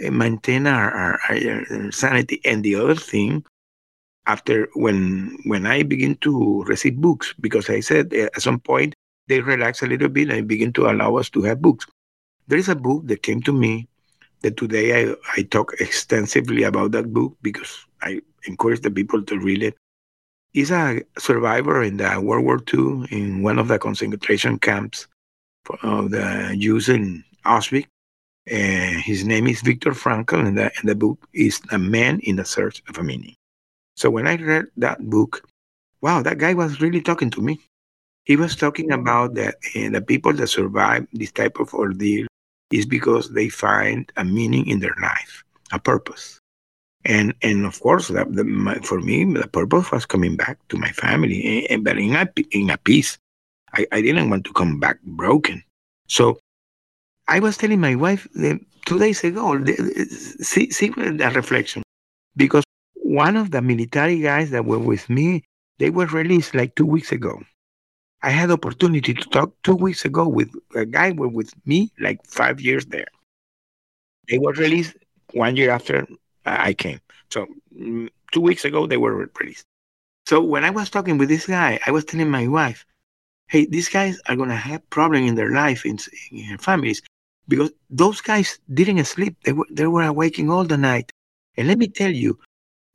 eh, 0.00 0.10
maintain 0.10 0.66
our, 0.66 0.90
our, 0.92 1.20
our 1.28 1.92
sanity. 1.92 2.40
And 2.44 2.62
the 2.62 2.76
other 2.76 2.94
thing, 2.94 3.44
after 4.26 4.68
when 4.74 5.38
when 5.44 5.66
I 5.66 5.82
begin 5.82 6.16
to 6.16 6.64
receive 6.64 6.96
books, 6.96 7.34
because 7.40 7.70
I 7.70 7.80
said 7.80 8.12
eh, 8.12 8.28
at 8.34 8.42
some 8.42 8.60
point 8.60 8.94
they 9.28 9.40
relax 9.40 9.82
a 9.82 9.86
little 9.86 10.08
bit 10.08 10.30
and 10.30 10.48
begin 10.48 10.72
to 10.74 10.90
allow 10.90 11.16
us 11.16 11.30
to 11.30 11.42
have 11.42 11.62
books. 11.62 11.86
There 12.46 12.58
is 12.58 12.68
a 12.68 12.76
book 12.76 13.06
that 13.06 13.22
came 13.22 13.40
to 13.42 13.52
me 13.52 13.88
that 14.44 14.56
today 14.58 15.10
I, 15.10 15.14
I 15.36 15.42
talk 15.42 15.72
extensively 15.80 16.62
about 16.62 16.92
that 16.92 17.12
book 17.12 17.36
because 17.42 17.84
I 18.02 18.20
encourage 18.44 18.82
the 18.82 18.90
people 18.90 19.22
to 19.22 19.38
read 19.38 19.62
it. 19.62 19.74
He's 20.52 20.70
a 20.70 21.02
survivor 21.18 21.82
in 21.82 21.96
the 21.96 22.20
World 22.20 22.44
War 22.44 22.60
II 22.72 23.06
in 23.10 23.42
one 23.42 23.58
of 23.58 23.68
the 23.68 23.78
concentration 23.78 24.58
camps 24.58 25.08
of 25.82 26.10
the 26.10 26.54
Jews 26.58 26.88
in 26.88 27.24
Auschwitz. 27.44 27.86
Uh, 28.50 29.00
his 29.00 29.24
name 29.24 29.46
is 29.46 29.62
Viktor 29.62 29.92
Frankl, 29.92 30.46
and 30.46 30.58
the, 30.58 30.70
and 30.78 30.88
the 30.88 30.94
book 30.94 31.18
is 31.32 31.60
A 31.72 31.78
Man 31.78 32.20
in 32.20 32.36
the 32.36 32.44
Search 32.44 32.82
of 32.90 32.98
a 32.98 33.02
Meaning. 33.02 33.34
So 33.96 34.10
when 34.10 34.26
I 34.28 34.36
read 34.36 34.66
that 34.76 35.00
book, 35.08 35.48
wow, 36.02 36.20
that 36.20 36.36
guy 36.36 36.52
was 36.52 36.82
really 36.82 37.00
talking 37.00 37.30
to 37.30 37.40
me. 37.40 37.58
He 38.24 38.36
was 38.36 38.54
talking 38.54 38.92
about 38.92 39.34
that 39.34 39.54
uh, 39.74 39.88
the 39.88 40.02
people 40.02 40.34
that 40.34 40.48
survive 40.48 41.06
this 41.14 41.32
type 41.32 41.58
of 41.58 41.72
ordeal 41.72 42.26
is 42.76 42.86
because 42.96 43.24
they 43.30 43.48
find 43.48 44.00
a 44.16 44.24
meaning 44.24 44.66
in 44.72 44.78
their 44.80 44.96
life, 45.00 45.44
a 45.72 45.78
purpose. 45.78 46.26
And 47.04 47.28
and 47.42 47.66
of 47.70 47.76
course, 47.80 48.08
that, 48.08 48.26
the, 48.36 48.44
my, 48.44 48.76
for 48.88 48.98
me, 49.08 49.16
the 49.24 49.48
purpose 49.60 49.92
was 49.92 50.06
coming 50.06 50.36
back 50.36 50.56
to 50.70 50.76
my 50.84 50.92
family, 51.04 51.66
and, 51.70 51.84
but 51.84 51.98
in 51.98 52.16
a, 52.16 52.26
in 52.50 52.70
a 52.70 52.78
peace. 52.78 53.18
I, 53.76 53.86
I 53.90 54.00
didn't 54.06 54.30
want 54.30 54.44
to 54.46 54.52
come 54.52 54.78
back 54.78 55.02
broken. 55.02 55.62
So 56.06 56.38
I 57.26 57.40
was 57.40 57.56
telling 57.56 57.80
my 57.80 57.94
wife 57.96 58.22
eh, 58.40 58.58
two 58.86 58.98
days 58.98 59.24
ago, 59.24 59.58
see, 60.40 60.70
see 60.70 60.88
the 60.90 61.32
reflection, 61.34 61.82
because 62.36 62.64
one 62.94 63.36
of 63.36 63.50
the 63.50 63.60
military 63.60 64.20
guys 64.20 64.50
that 64.50 64.64
were 64.64 64.78
with 64.78 65.10
me, 65.10 65.42
they 65.78 65.90
were 65.90 66.06
released 66.06 66.54
like 66.54 66.74
two 66.76 66.86
weeks 66.86 67.10
ago. 67.10 67.42
I 68.24 68.30
had 68.30 68.48
the 68.50 68.54
opportunity 68.54 69.14
to 69.14 69.24
talk 69.36 69.52
two 69.62 69.76
weeks 69.76 70.04
ago 70.04 70.26
with 70.28 70.50
a 70.74 70.86
guy 70.86 71.12
who 71.12 71.28
was 71.28 71.34
with 71.34 71.66
me 71.66 71.92
like 72.00 72.24
five 72.26 72.60
years 72.60 72.86
there. 72.86 73.06
They 74.28 74.38
were 74.38 74.52
released 74.52 74.96
one 75.32 75.56
year 75.56 75.70
after 75.70 76.06
I 76.46 76.72
came. 76.74 77.00
So 77.30 77.46
mm, 77.78 78.08
two 78.32 78.40
weeks 78.40 78.64
ago 78.64 78.86
they 78.86 78.96
were 78.96 79.30
released. 79.40 79.64
So 80.26 80.42
when 80.42 80.64
I 80.64 80.70
was 80.70 80.90
talking 80.90 81.18
with 81.18 81.28
this 81.28 81.46
guy, 81.46 81.78
I 81.86 81.90
was 81.90 82.04
telling 82.04 82.30
my 82.30 82.46
wife, 82.48 82.86
"Hey, 83.48 83.66
these 83.66 83.88
guys 83.88 84.20
are 84.26 84.36
gonna 84.36 84.56
have 84.56 84.88
problem 84.90 85.24
in 85.24 85.34
their 85.36 85.52
life 85.52 85.84
in, 85.84 85.98
in 86.32 86.48
their 86.48 86.58
families 86.58 87.02
because 87.48 87.70
those 87.90 88.20
guys 88.20 88.58
didn't 88.72 89.04
sleep. 89.04 89.36
They 89.44 89.52
were 89.52 89.68
they 89.70 89.86
were 89.86 90.04
awaking 90.04 90.50
all 90.50 90.64
the 90.64 90.78
night. 90.78 91.10
And 91.56 91.68
let 91.68 91.78
me 91.78 91.88
tell 91.88 92.10
you, 92.24 92.38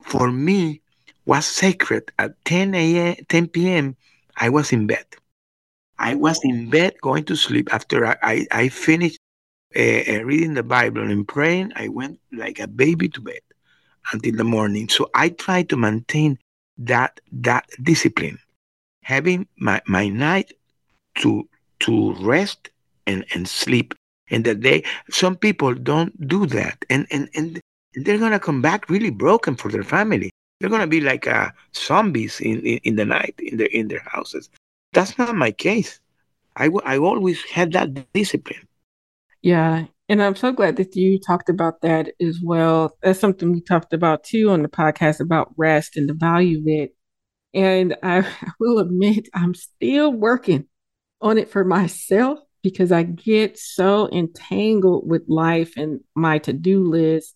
for 0.04 0.32
me, 0.32 0.82
was 1.26 1.46
sacred 1.46 2.12
at 2.20 2.32
10 2.46 2.76
a.m. 2.76 3.16
10 3.30 3.48
p.m. 3.48 3.96
I 4.38 4.50
was 4.50 4.72
in 4.74 4.88
bed. 4.88 5.06
I 6.00 6.16
was 6.16 6.40
in 6.44 6.70
bed 6.70 6.96
going 7.02 7.26
to 7.26 7.36
sleep 7.36 7.74
after 7.74 8.06
I, 8.06 8.18
I, 8.24 8.48
I 8.52 8.70
finished 8.70 9.20
uh, 9.76 10.24
reading 10.24 10.54
the 10.54 10.64
Bible 10.64 11.04
and 11.04 11.28
praying. 11.28 11.74
I 11.76 11.90
went 11.90 12.20
like 12.32 12.60
a 12.60 12.68
baby 12.68 13.10
to 13.10 13.22
bed 13.22 13.42
until 14.14 14.36
the 14.36 14.44
morning. 14.46 14.90
So 14.90 15.10
I 15.14 15.30
try 15.30 15.64
to 15.64 15.78
maintain 15.78 16.40
that 16.78 17.20
that 17.32 17.70
discipline, 17.84 18.40
having 19.04 19.48
my, 19.58 19.82
my 19.86 20.08
night 20.08 20.54
to 21.16 21.48
to 21.82 22.14
rest 22.16 22.70
and, 23.06 23.26
and 23.34 23.48
sleep 23.48 23.94
in 24.30 24.44
the 24.44 24.56
day. 24.56 24.84
some 25.10 25.36
people 25.36 25.74
don't 25.74 26.28
do 26.28 26.46
that 26.46 26.86
and 26.90 27.08
and 27.12 27.30
and 27.36 27.60
they're 27.96 28.18
gonna 28.18 28.40
come 28.40 28.62
back 28.62 28.90
really 28.90 29.10
broken 29.10 29.56
for 29.56 29.70
their 29.70 29.84
family 29.84 30.30
they're 30.60 30.70
gonna 30.70 30.88
be 30.88 31.02
like 31.02 31.26
uh, 31.28 31.50
zombies 31.76 32.40
in, 32.40 32.60
in, 32.62 32.78
in 32.84 32.96
the 32.96 33.06
night 33.06 33.36
in 33.40 33.58
their 33.58 33.68
in 33.68 33.88
their 33.88 34.04
houses 34.06 34.50
that's 34.94 35.18
not 35.18 35.36
my 35.36 35.52
case. 35.52 36.00
I, 36.56 36.70
I 36.84 36.98
always 36.98 37.44
had 37.44 37.74
that 37.74 38.14
discipline. 38.14 38.68
Yeah 39.42 39.86
and 40.10 40.24
i'm 40.24 40.36
so 40.36 40.52
glad 40.52 40.76
that 40.76 40.96
you 40.96 41.20
talked 41.20 41.50
about 41.50 41.82
that 41.82 42.10
as 42.20 42.40
well. 42.44 42.98
That's 43.02 43.20
something 43.20 43.54
we 43.54 43.62
talked 43.62 43.94
about 43.94 44.24
too 44.24 44.50
on 44.50 44.64
the 44.64 44.68
podcast 44.68 45.22
about 45.22 45.54
rest 45.56 45.96
and 45.96 46.10
the 46.10 46.14
value 46.16 46.60
of 46.60 46.68
it. 46.68 46.96
And 47.54 47.96
I 48.04 48.28
will 48.60 48.80
admit 48.80 49.30
i'm 49.34 49.54
still 49.54 50.12
working 50.12 50.66
on 51.22 51.38
it 51.38 51.50
for 51.50 51.64
myself 51.64 52.40
because 52.62 52.92
I 52.92 53.04
get 53.04 53.58
so 53.58 54.10
entangled 54.12 55.08
with 55.08 55.24
life 55.30 55.74
and 55.78 56.02
my 56.16 56.40
to 56.40 56.54
do 56.54 56.84
list 56.90 57.36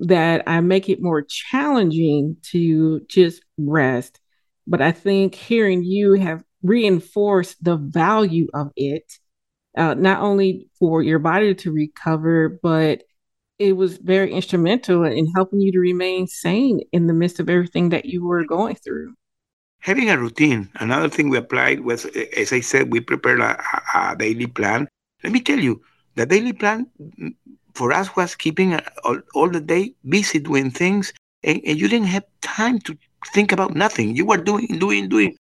that 0.00 0.42
I 0.46 0.60
make 0.60 0.88
it 0.88 1.02
more 1.02 1.22
challenging 1.22 2.36
to 2.50 3.00
just 3.08 3.42
rest. 3.58 4.20
But 4.66 4.82
I 4.82 4.92
think 4.92 5.34
hearing 5.34 5.84
you 5.84 6.14
have 6.14 6.42
reinforced 6.62 7.62
the 7.62 7.76
value 7.76 8.48
of 8.54 8.70
it, 8.76 9.12
uh, 9.76 9.94
not 9.94 10.20
only 10.20 10.68
for 10.78 11.02
your 11.02 11.18
body 11.18 11.54
to 11.54 11.72
recover, 11.72 12.58
but 12.62 13.02
it 13.58 13.72
was 13.72 13.98
very 13.98 14.32
instrumental 14.32 15.04
in 15.04 15.26
helping 15.34 15.60
you 15.60 15.72
to 15.72 15.78
remain 15.78 16.26
sane 16.26 16.80
in 16.92 17.06
the 17.06 17.14
midst 17.14 17.40
of 17.40 17.48
everything 17.48 17.90
that 17.90 18.04
you 18.04 18.24
were 18.24 18.44
going 18.44 18.76
through 18.76 19.14
having 19.86 20.10
a 20.10 20.18
routine. 20.18 20.68
Another 20.80 21.08
thing 21.08 21.28
we 21.28 21.38
applied 21.38 21.80
was, 21.80 22.06
as 22.36 22.52
I 22.52 22.60
said, 22.60 22.92
we 22.92 23.00
prepared 23.00 23.40
a, 23.40 23.56
a 23.94 24.16
daily 24.16 24.48
plan. 24.48 24.88
Let 25.22 25.32
me 25.32 25.40
tell 25.40 25.60
you, 25.60 25.80
the 26.16 26.26
daily 26.26 26.52
plan 26.52 26.90
mm, 27.00 27.34
for 27.74 27.92
us 27.92 28.16
was 28.16 28.34
keeping 28.34 28.78
all, 29.04 29.20
all 29.34 29.48
the 29.48 29.60
day 29.60 29.94
busy 30.08 30.40
doing 30.40 30.72
things, 30.72 31.12
and, 31.44 31.60
and, 31.64 31.78
you 31.78 31.88
didn't 31.88 32.08
have 32.08 32.24
time 32.40 32.80
to 32.80 32.98
think 33.32 33.52
about 33.52 33.76
nothing. 33.76 34.16
You 34.16 34.26
were 34.26 34.38
doing, 34.38 34.66
doing, 34.78 35.08
doing. 35.08 35.36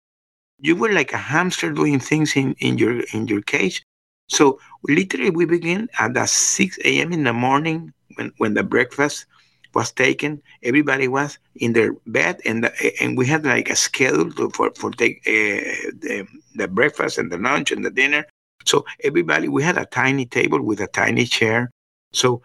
You 0.64 0.74
were 0.76 0.92
like 0.92 1.12
a 1.12 1.18
hamster 1.18 1.70
doing 1.70 2.00
things 2.00 2.34
in, 2.36 2.54
in 2.58 2.78
your 2.78 3.02
in 3.12 3.28
your 3.28 3.42
cage. 3.42 3.84
So 4.30 4.58
literally, 4.88 5.28
we 5.28 5.44
begin 5.44 5.90
at 5.98 6.14
the 6.14 6.24
6 6.24 6.78
a.m. 6.86 7.12
in 7.12 7.24
the 7.24 7.34
morning 7.34 7.92
when, 8.14 8.32
when 8.38 8.54
the 8.54 8.62
breakfast 8.62 9.26
was 9.74 9.92
taken. 9.92 10.40
Everybody 10.62 11.06
was 11.06 11.38
in 11.56 11.74
their 11.74 11.92
bed, 12.06 12.40
and 12.46 12.64
the, 12.64 12.72
and 12.98 13.18
we 13.18 13.26
had 13.26 13.44
like 13.44 13.68
a 13.68 13.76
schedule 13.76 14.32
to, 14.32 14.48
for 14.56 14.70
for 14.74 14.90
take 14.90 15.18
uh, 15.26 15.92
the, 16.00 16.26
the 16.54 16.66
breakfast 16.66 17.18
and 17.18 17.30
the 17.30 17.36
lunch 17.36 17.70
and 17.70 17.84
the 17.84 17.90
dinner. 17.90 18.24
So 18.64 18.86
everybody, 19.02 19.48
we 19.48 19.62
had 19.62 19.76
a 19.76 19.84
tiny 19.84 20.24
table 20.24 20.62
with 20.62 20.80
a 20.80 20.86
tiny 20.86 21.26
chair. 21.26 21.68
So 22.14 22.40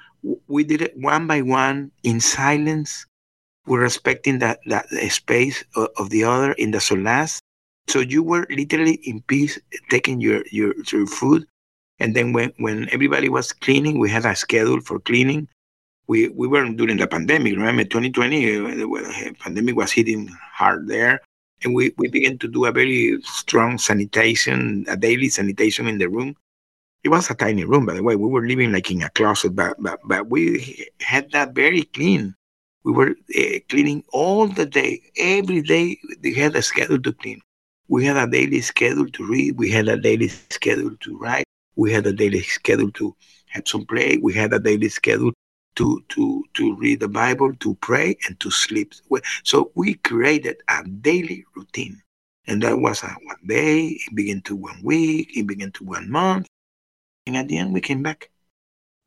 we 0.49 0.65
did 0.65 0.81
it 0.81 0.97
one 0.97 1.25
by 1.25 1.41
one 1.41 1.91
in 2.03 2.19
silence. 2.19 3.05
We're 3.65 3.79
respecting 3.79 4.39
that 4.39 4.59
that 4.65 4.89
space 5.07 5.63
of, 5.77 5.87
of 5.95 6.09
the 6.09 6.25
other 6.25 6.51
in 6.51 6.71
the 6.71 6.79
solas. 6.79 7.39
So 7.89 7.99
you 7.99 8.23
were 8.23 8.47
literally 8.49 8.99
in 9.03 9.21
peace, 9.23 9.59
taking 9.89 10.21
your 10.21 10.43
your, 10.51 10.73
your 10.91 11.07
food. 11.07 11.45
And 11.99 12.15
then 12.15 12.31
when, 12.31 12.53
when 12.57 12.87
everybody 12.91 13.27
was 13.27 13.51
cleaning, 13.51 13.99
we 13.99 14.09
had 14.09 14.25
a 14.25 14.35
schedule 14.35 14.79
for 14.79 14.99
cleaning 14.99 15.49
we, 16.09 16.27
we 16.29 16.47
were 16.47 16.67
during 16.67 16.97
the 16.97 17.07
pandemic. 17.07 17.55
Remember, 17.55 17.83
2020, 17.83 18.57
uh, 18.57 18.61
the 18.75 19.35
pandemic 19.39 19.75
was 19.75 19.91
hitting 19.91 20.27
hard 20.51 20.87
there. 20.87 21.21
And 21.63 21.75
we, 21.75 21.93
we 21.97 22.07
began 22.07 22.39
to 22.39 22.47
do 22.47 22.65
a 22.65 22.71
very 22.71 23.21
strong 23.21 23.77
sanitation, 23.77 24.85
a 24.89 24.97
daily 24.97 25.29
sanitation 25.29 25.87
in 25.87 25.99
the 25.99 26.09
room. 26.09 26.35
It 27.03 27.09
was 27.09 27.29
a 27.29 27.35
tiny 27.35 27.63
room, 27.63 27.85
by 27.85 27.93
the 27.93 28.03
way. 28.03 28.15
We 28.15 28.27
were 28.27 28.45
living 28.45 28.71
like 28.71 28.89
in 28.89 29.03
a 29.03 29.09
closet, 29.11 29.55
but, 29.55 29.75
but, 29.79 29.99
but 30.03 30.29
we 30.29 30.87
had 30.99 31.31
that 31.31 31.53
very 31.53 31.83
clean. 31.83 32.33
We 32.83 32.91
were 32.91 33.11
uh, 33.37 33.59
cleaning 33.69 34.03
all 34.11 34.47
the 34.47 34.65
day. 34.65 35.03
Every 35.15 35.61
day, 35.61 35.99
we 36.23 36.33
had 36.33 36.55
a 36.55 36.63
schedule 36.63 37.01
to 37.01 37.13
clean. 37.13 37.39
We 37.89 38.05
had 38.05 38.17
a 38.17 38.27
daily 38.27 38.61
schedule 38.61 39.09
to 39.09 39.27
read. 39.27 39.57
We 39.57 39.71
had 39.71 39.87
a 39.87 39.97
daily 39.97 40.27
schedule 40.27 40.95
to 40.99 41.17
write. 41.17 41.45
We 41.75 41.91
had 41.91 42.05
a 42.05 42.13
daily 42.13 42.41
schedule 42.41 42.91
to 42.91 43.15
have 43.47 43.67
some 43.67 43.85
play. 43.87 44.19
We 44.21 44.31
had 44.33 44.53
a 44.53 44.59
daily 44.59 44.89
schedule 44.89 45.31
to, 45.75 46.03
to, 46.09 46.43
to 46.53 46.75
read 46.75 46.99
the 46.99 47.07
Bible, 47.07 47.53
to 47.55 47.75
pray, 47.81 48.15
and 48.27 48.39
to 48.41 48.51
sleep. 48.51 48.93
So 49.43 49.71
we 49.73 49.95
created 49.95 50.57
a 50.67 50.83
daily 50.83 51.45
routine. 51.55 51.99
And 52.45 52.61
that 52.61 52.77
was 52.79 53.01
a 53.01 53.07
one 53.07 53.37
day, 53.47 53.87
it 53.87 54.15
began 54.15 54.41
to 54.41 54.55
one 54.55 54.79
week, 54.83 55.35
it 55.35 55.47
began 55.47 55.71
to 55.73 55.83
one 55.83 56.11
month. 56.11 56.47
And 57.25 57.37
at 57.37 57.47
the 57.47 57.57
end, 57.57 57.73
we 57.73 57.81
came 57.81 58.03
back. 58.03 58.29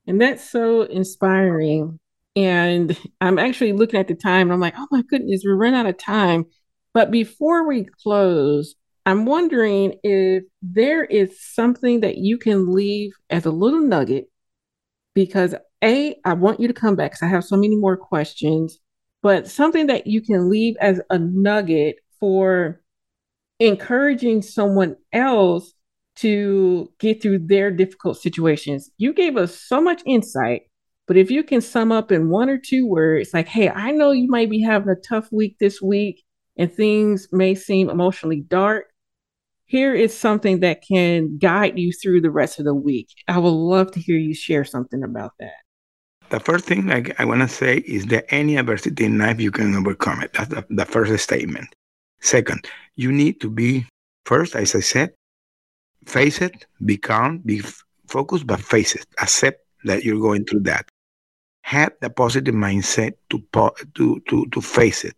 And 0.07 0.21
that's 0.21 0.49
so 0.49 0.83
inspiring. 0.83 2.01
And 2.35 2.99
I'm 3.21 3.39
actually 3.39 3.75
looking 3.75 4.01
at 4.01 4.09
the 4.09 4.15
time 4.15 4.51
I'm 4.51 4.61
like, 4.61 4.75
oh 4.77 4.89
my 4.91 5.03
goodness, 5.03 5.43
we 5.45 5.53
ran 5.53 5.75
out 5.75 5.87
of 5.87 5.99
time. 5.99 6.47
But 6.95 7.11
before 7.11 7.67
we 7.67 7.87
close, 8.03 8.75
I'm 9.07 9.25
wondering 9.27 9.95
if 10.03 10.45
there 10.61 11.05
is 11.05 11.43
something 11.43 12.01
that 12.01 12.19
you 12.19 12.39
can 12.39 12.73
leave 12.73 13.13
as 13.31 13.47
a 13.47 13.51
little 13.51 13.81
nugget 13.81 14.27
because 15.15 15.55
a, 15.83 16.17
I 16.25 16.35
want 16.35 16.61
you 16.61 16.69
to 16.69 16.75
come 16.75 16.95
back 16.95 17.13
because 17.13 17.23
I 17.23 17.31
have 17.31 17.45
so 17.45 17.57
many 17.57 17.77
more 17.77 17.97
questions, 17.97 18.79
but 19.23 19.49
something 19.49 19.89
that 19.89 20.07
you 20.07 20.21
can 20.21 20.49
leave 20.49 20.77
as 20.81 21.01
a 21.11 21.19
nugget 21.19 21.97
for 22.21 22.81
encouraging 23.59 24.43
someone 24.43 24.97
else 25.13 25.73
to 26.15 26.93
get 26.99 27.23
through 27.23 27.39
their 27.47 27.71
difficult 27.71 28.19
situations. 28.19 28.91
You 28.99 29.13
gave 29.13 29.37
us 29.37 29.59
so 29.59 29.81
much 29.81 30.03
insight, 30.07 30.63
but 31.09 31.17
if 31.17 31.31
you 31.31 31.43
can 31.43 31.61
sum 31.61 31.91
up 31.91 32.13
in 32.13 32.29
one 32.29 32.49
or 32.49 32.59
two 32.59 32.87
words, 32.87 33.31
like, 33.35 33.49
hey, 33.49 33.69
I 33.69 33.91
know 33.91 34.13
you 34.13 34.29
might 34.29 34.51
be 34.51 34.63
having 34.63 34.91
a 34.91 35.09
tough 35.09 35.29
week 35.33 35.57
this 35.59 35.81
week 35.83 36.23
and 36.57 36.73
things 36.73 37.29
may 37.33 37.55
seem 37.55 37.89
emotionally 37.89 38.41
dark, 38.41 38.87
here 39.65 39.95
is 39.95 40.17
something 40.17 40.61
that 40.61 40.83
can 40.87 41.39
guide 41.39 41.79
you 41.79 41.93
through 41.93 42.21
the 42.21 42.31
rest 42.31 42.59
of 42.59 42.67
the 42.67 42.75
week. 42.75 43.09
I 43.27 43.39
would 43.39 43.49
love 43.49 43.91
to 43.93 44.01
hear 44.01 44.19
you 44.19 44.35
share 44.35 44.65
something 44.65 45.03
about 45.03 45.33
that. 45.41 45.55
The 46.29 46.41
first 46.41 46.65
thing 46.65 46.91
I, 46.91 47.05
I 47.19 47.25
want 47.25 47.41
to 47.41 47.49
say 47.49 47.79
is 47.79 48.07
that 48.07 48.27
any 48.29 48.57
adversity 48.57 49.05
in 49.05 49.19
life, 49.19 49.41
you 49.41 49.51
can 49.51 49.75
overcome 49.75 50.23
it. 50.23 50.33
That's 50.35 50.49
the, 50.49 50.67
the 50.71 50.85
first 50.85 51.23
statement. 51.23 51.75
Second, 52.21 52.67
you 52.97 53.13
need 53.13 53.41
to 53.41 53.51
be, 53.51 53.87
first, 54.25 54.55
as 54.55 54.75
I 54.75 54.81
said, 54.81 55.13
face 56.07 56.41
it, 56.41 56.67
be 56.85 56.97
calm, 56.97 57.39
be 57.39 57.61
f- 57.61 57.83
focused, 58.09 58.47
but 58.47 58.61
face 58.61 58.95
it. 58.95 59.07
Accept 59.21 59.61
that 59.85 60.05
you're 60.05 60.21
going 60.21 60.45
through 60.45 60.61
that. 60.61 60.89
Have 61.63 61.93
the 62.01 62.11
positive 62.11 62.55
mindset 62.55 63.13
to, 63.31 63.39
po- 63.53 63.75
to, 63.95 64.21
to, 64.29 64.47
to 64.53 64.61
face 64.61 65.05
it. 65.05 65.17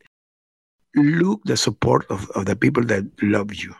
Look 0.94 1.42
the 1.44 1.57
support 1.57 2.07
of, 2.11 2.30
of 2.30 2.46
the 2.46 2.57
people 2.57 2.85
that 2.85 3.04
love 3.22 3.54
you 3.54 3.74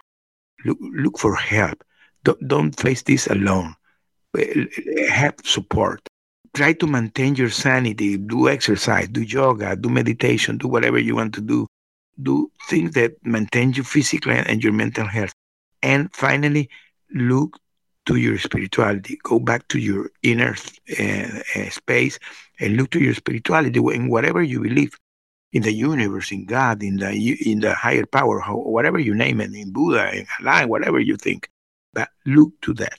Look, 0.65 0.79
look 0.81 1.19
for 1.19 1.35
help. 1.35 1.85
Don't, 2.25 2.49
don't 2.49 2.73
face 2.81 3.03
this 3.03 3.27
alone. 3.27 3.75
Have 5.09 5.35
support. 5.45 6.01
Try 6.55 6.73
to 6.75 6.87
maintain 6.87 7.35
your 7.35 7.51
sanity. 7.51 8.17
Do 8.17 8.49
exercise, 8.49 9.09
do 9.09 9.23
yoga, 9.23 9.77
do 9.77 9.89
meditation, 9.89 10.59
do 10.59 10.69
whatever 10.69 10.99
you 10.99 11.17
want 11.17 11.35
to 11.35 11.41
do. 11.41 11.67
Do 12.23 12.51
things 12.69 12.93
that 12.93 13.15
maintain 13.25 13.73
you 13.73 13.83
physically 13.83 14.35
and 14.35 14.63
your 14.63 14.73
mental 14.73 15.07
health. 15.07 15.33
And 15.83 16.13
finally, 16.13 16.71
look 17.13 17.59
to 18.07 18.17
your 18.17 18.39
spirituality. 18.39 19.19
Go 19.23 19.39
back 19.39 19.67
to 19.69 19.79
your 19.79 20.11
inner 20.23 20.57
uh, 20.99 21.71
space 21.71 22.19
and 22.61 22.77
look 22.77 22.91
to 22.91 23.01
your 23.01 23.15
spirituality 23.15 23.81
in 23.93 24.09
whatever 24.09 24.43
you 24.43 24.61
believe 24.61 24.97
in 25.55 25.63
the 25.63 25.73
universe, 25.73 26.33
in 26.33 26.45
God, 26.45 26.83
in 26.83 26.97
the 26.97 27.11
in 27.51 27.61
the 27.61 27.75
higher 27.75 28.05
power, 28.05 28.41
whatever 28.41 28.99
you 28.99 29.15
name 29.15 29.41
it, 29.41 29.55
in 29.55 29.73
Buddha, 29.73 30.13
in 30.13 30.27
Allah, 30.41 30.67
whatever 30.67 30.99
you 30.99 31.17
think. 31.17 31.49
But 31.95 32.09
look 32.27 32.51
to 32.63 32.75
that. 32.75 32.99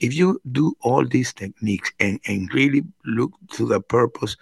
If 0.00 0.14
you 0.14 0.40
do 0.52 0.74
all 0.82 1.04
these 1.04 1.32
techniques 1.32 1.90
and, 1.98 2.20
and 2.26 2.52
really 2.54 2.84
look 3.04 3.32
to 3.54 3.66
the 3.66 3.80
purpose, 3.80 4.36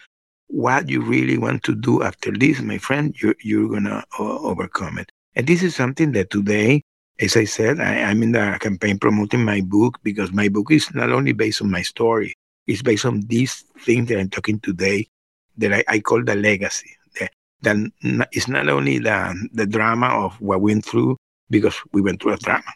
what 0.49 0.91
you 0.91 1.01
really 1.01 1.39
want 1.39 1.63
to 1.65 1.75
do 1.75 2.03
after 2.03 2.33
this, 2.33 2.61
my 2.61 2.77
friend, 2.77 3.15
you're, 3.23 3.37
you're 3.43 3.69
going 3.69 3.85
to 3.85 4.05
uh, 4.19 4.39
overcome 4.41 4.99
it. 4.99 5.11
And 5.35 5.47
this 5.47 5.63
is 5.63 5.75
something 5.75 6.13
that 6.13 6.31
today, 6.31 6.83
as 7.21 7.37
I 7.37 7.45
said, 7.45 7.81
I, 7.81 8.03
I'm 8.03 8.23
in 8.23 8.33
the 8.33 8.59
campaign 8.61 8.99
promoting 8.99 9.45
my 9.45 9.63
book 9.63 9.99
because 10.03 10.33
my 10.33 10.49
book 10.49 10.71
is 10.71 10.93
not 10.95 11.11
only 11.11 11.33
based 11.33 11.63
on 11.63 11.71
my 11.71 11.83
story, 11.83 12.35
it's 12.67 12.83
based 12.83 13.07
on 13.07 13.21
these 13.23 13.65
things 13.81 14.09
that 14.09 14.19
I'm 14.19 14.29
talking 14.29 14.61
today 14.61 15.07
that 15.57 15.73
I, 15.73 15.85
I 15.89 16.01
call 16.01 16.23
the 16.23 16.35
legacy 16.35 16.95
that 17.65 17.77
it's 18.33 18.49
not 18.49 18.69
only 18.69 18.99
the, 18.99 19.49
the 19.53 19.67
drama 19.67 20.07
of 20.07 20.41
what 20.41 20.61
we 20.61 20.73
went 20.73 20.85
through, 20.85 21.17
because 21.51 21.77
we 21.93 22.01
went 22.01 22.23
through 22.23 22.35
a 22.35 22.37
drama, 22.39 22.73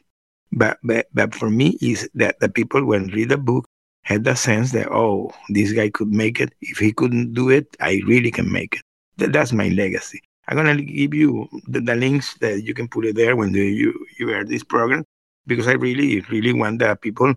but, 0.53 0.79
but, 0.83 1.07
but 1.15 1.35
for 1.35 1.51
me 1.51 1.79
is 1.81 2.09
that 2.15 2.39
the 2.41 2.49
people 2.49 2.85
when 2.85 3.07
read 3.09 3.29
the 3.29 3.39
book 3.39 3.67
had 4.03 4.25
the 4.25 4.35
sense 4.35 4.73
that, 4.73 4.89
oh, 4.91 5.31
this 5.51 5.73
guy 5.73 5.91
could 5.91 6.09
make 6.09 6.41
it. 6.41 6.53
If 6.61 6.79
he 6.79 6.93
couldn't 6.93 7.35
do 7.35 7.51
it, 7.51 7.77
I 7.81 8.01
really 8.07 8.31
can 8.31 8.51
make 8.51 8.77
it. 8.77 8.83
That, 9.19 9.33
that's 9.33 9.53
my 9.53 9.69
legacy. 9.69 10.21
I'm 10.49 10.57
gonna 10.57 10.81
give 10.81 11.13
you 11.13 11.47
the, 11.67 11.81
the, 11.81 11.95
links 11.95 12.35
that 12.39 12.63
you 12.63 12.73
can 12.73 12.89
put 12.89 13.05
it 13.05 13.17
there 13.17 13.37
when 13.37 13.53
the, 13.53 13.61
you 13.61 14.07
you 14.19 14.29
hear 14.29 14.45
this 14.45 14.65
program 14.65 15.05
because 15.47 15.69
I 15.69 15.73
really 15.73 16.21
really 16.31 16.55
want 16.55 16.79
the 16.79 16.97
people 16.97 17.35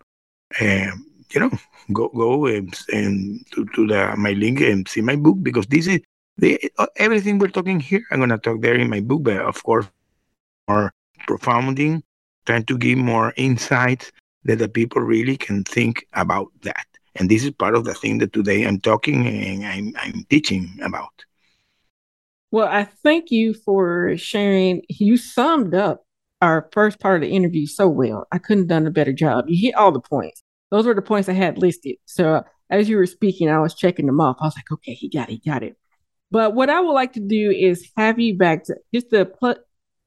uh, 0.62 0.92
you 1.34 1.40
know, 1.40 1.52
go 1.94 2.10
go 2.10 2.46
and, 2.46 2.74
and 2.90 3.46
to, 3.52 3.66
to 3.76 3.88
the 3.88 4.16
my 4.18 4.32
link 4.32 4.62
and 4.62 4.88
see 4.88 5.02
my 5.02 5.16
book 5.16 5.38
because 5.42 5.66
this 5.68 5.88
is 5.88 6.00
the 6.42 6.60
uh, 6.78 6.88
everything 6.98 7.38
we're 7.38 7.48
talking 7.48 7.80
here. 7.80 8.04
I'm 8.12 8.20
gonna 8.20 8.38
talk 8.38 8.62
there 8.62 8.76
in 8.76 8.90
my 8.90 9.00
book, 9.00 9.24
but 9.24 9.38
of 9.38 9.64
course, 9.64 9.86
more 10.68 10.92
profounding, 11.28 12.04
trying 12.46 12.66
to 12.66 12.78
give 12.78 12.98
more 12.98 13.34
insights 13.38 14.12
that 14.44 14.58
the 14.58 14.68
people 14.68 15.02
really 15.02 15.38
can 15.38 15.64
think 15.64 16.06
about 16.14 16.48
that. 16.64 16.86
And 17.16 17.30
this 17.30 17.44
is 17.44 17.52
part 17.52 17.76
of 17.76 17.86
the 17.86 17.94
thing 17.94 18.18
that 18.18 18.34
today 18.34 18.64
I'm 18.64 18.80
talking 18.80 19.28
and 19.28 19.66
I'm, 19.66 19.94
I'm 19.98 20.26
teaching 20.30 20.80
about. 20.82 21.26
Well, 22.50 22.68
I 22.68 22.86
thank 23.04 23.32
you 23.32 23.54
for 23.54 24.18
sharing. 24.18 24.82
You 24.90 25.18
summed 25.18 25.76
up 25.76 26.06
our 26.42 26.70
first 26.72 27.00
part 27.00 27.22
of 27.22 27.30
the 27.30 27.36
interview 27.36 27.68
so 27.68 27.88
well. 27.88 28.28
I 28.32 28.40
couldn't 28.40 28.64
have 28.64 28.70
done 28.70 28.88
a 28.88 28.92
better 28.92 29.14
job. 29.14 29.46
You 29.48 29.68
hit 29.68 29.76
all 29.76 29.92
the 29.92 30.02
points. 30.02 30.42
Those 30.72 30.86
were 30.86 30.96
the 30.96 31.02
points 31.02 31.30
I 31.30 31.34
had 31.34 31.60
listed. 31.60 31.98
So 32.06 32.44
as 32.70 32.90
you 32.90 32.98
were 32.98 33.06
speaking, 33.06 33.50
I 33.50 33.60
was 33.60 33.76
checking 33.76 34.08
them 34.08 34.22
off. 34.22 34.38
I 34.40 34.46
was 34.46 34.56
like, 34.56 34.72
okay, 34.72 34.94
he 34.94 35.10
got 35.10 35.30
it, 35.30 35.34
he 35.34 35.50
got 35.50 35.64
it. 35.64 35.78
But 36.32 36.56
what 36.56 36.70
I 36.70 36.80
would 36.80 36.94
like 36.94 37.14
to 37.14 37.20
do 37.20 37.52
is 37.52 37.92
have 37.98 38.20
you 38.20 38.38
back 38.38 38.64
to 38.66 38.76
just 38.94 39.10
to 39.10 39.30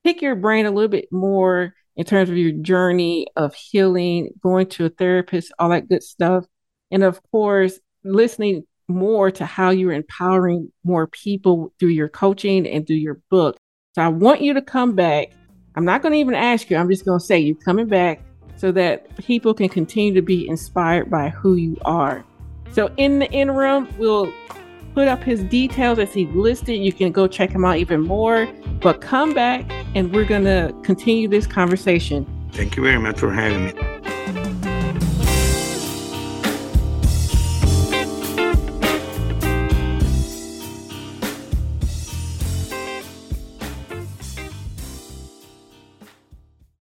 pick 0.03 0.23
your 0.23 0.35
brain 0.35 0.67
a 0.67 0.71
little 0.71 0.89
bit 0.89 1.13
more 1.13 1.75
in 1.97 2.05
terms 2.05 2.31
of 2.31 2.37
your 2.37 2.53
journey 2.53 3.27
of 3.37 3.55
healing, 3.55 4.31
going 4.43 4.67
to 4.69 4.87
a 4.87 4.89
therapist, 4.89 5.53
all 5.59 5.69
that 5.69 5.89
good 5.89 6.03
stuff. 6.03 6.45
And 6.91 7.05
of 7.05 7.21
course, 7.31 7.79
listening 8.03 8.65
more 8.89 9.31
to 9.31 9.47
how 9.47 9.71
you're 9.71 9.93
empowering 9.93 10.73
more 10.83 11.07
people 11.07 11.73
through 11.79 11.91
your 11.91 12.09
coaching 12.09 12.67
and 12.67 12.87
through 12.87 12.97
your 12.97 13.21
book. 13.31 13.57
So 13.95 14.03
I 14.03 14.09
want 14.09 14.41
you 14.41 14.55
to 14.55 14.63
come 14.63 14.95
back. 14.95 15.31
I'm 15.77 15.85
not 15.85 16.03
going 16.03 16.13
to 16.13 16.19
even 16.19 16.35
ask 16.35 16.69
you, 16.71 16.77
I'm 16.77 16.91
just 16.91 17.05
going 17.05 17.19
to 17.19 17.25
say 17.25 17.39
you're 17.39 17.57
coming 17.57 17.87
back 17.87 18.21
so 18.57 18.73
that 18.73 19.17
people 19.19 19.55
can 19.55 19.69
continue 19.69 20.15
to 20.15 20.23
be 20.23 20.49
inspired 20.49 21.11
by 21.11 21.29
who 21.29 21.55
you 21.55 21.77
are. 21.85 22.25
So 22.73 22.93
in 22.97 23.21
the 23.21 23.31
interim, 23.31 23.89
we'll 23.99 24.33
put 24.95 25.09
up 25.09 25.23
his 25.23 25.43
details 25.45 25.99
as 25.99 26.15
he 26.15 26.27
listed. 26.27 26.81
You 26.81 26.93
can 26.93 27.13
go 27.13 27.27
check 27.27 27.51
him 27.51 27.65
out 27.65 27.77
even 27.77 28.01
more. 28.01 28.49
But 28.81 29.01
come 29.01 29.35
back 29.35 29.71
and 29.95 30.13
we're 30.13 30.25
going 30.25 30.45
to 30.45 30.75
continue 30.83 31.29
this 31.29 31.47
conversation. 31.47 32.27
Thank 32.53 32.77
you 32.77 32.85
very 32.85 32.99
much 32.99 33.19
for 33.19 33.33
having 33.33 33.67
me. 33.67 34.14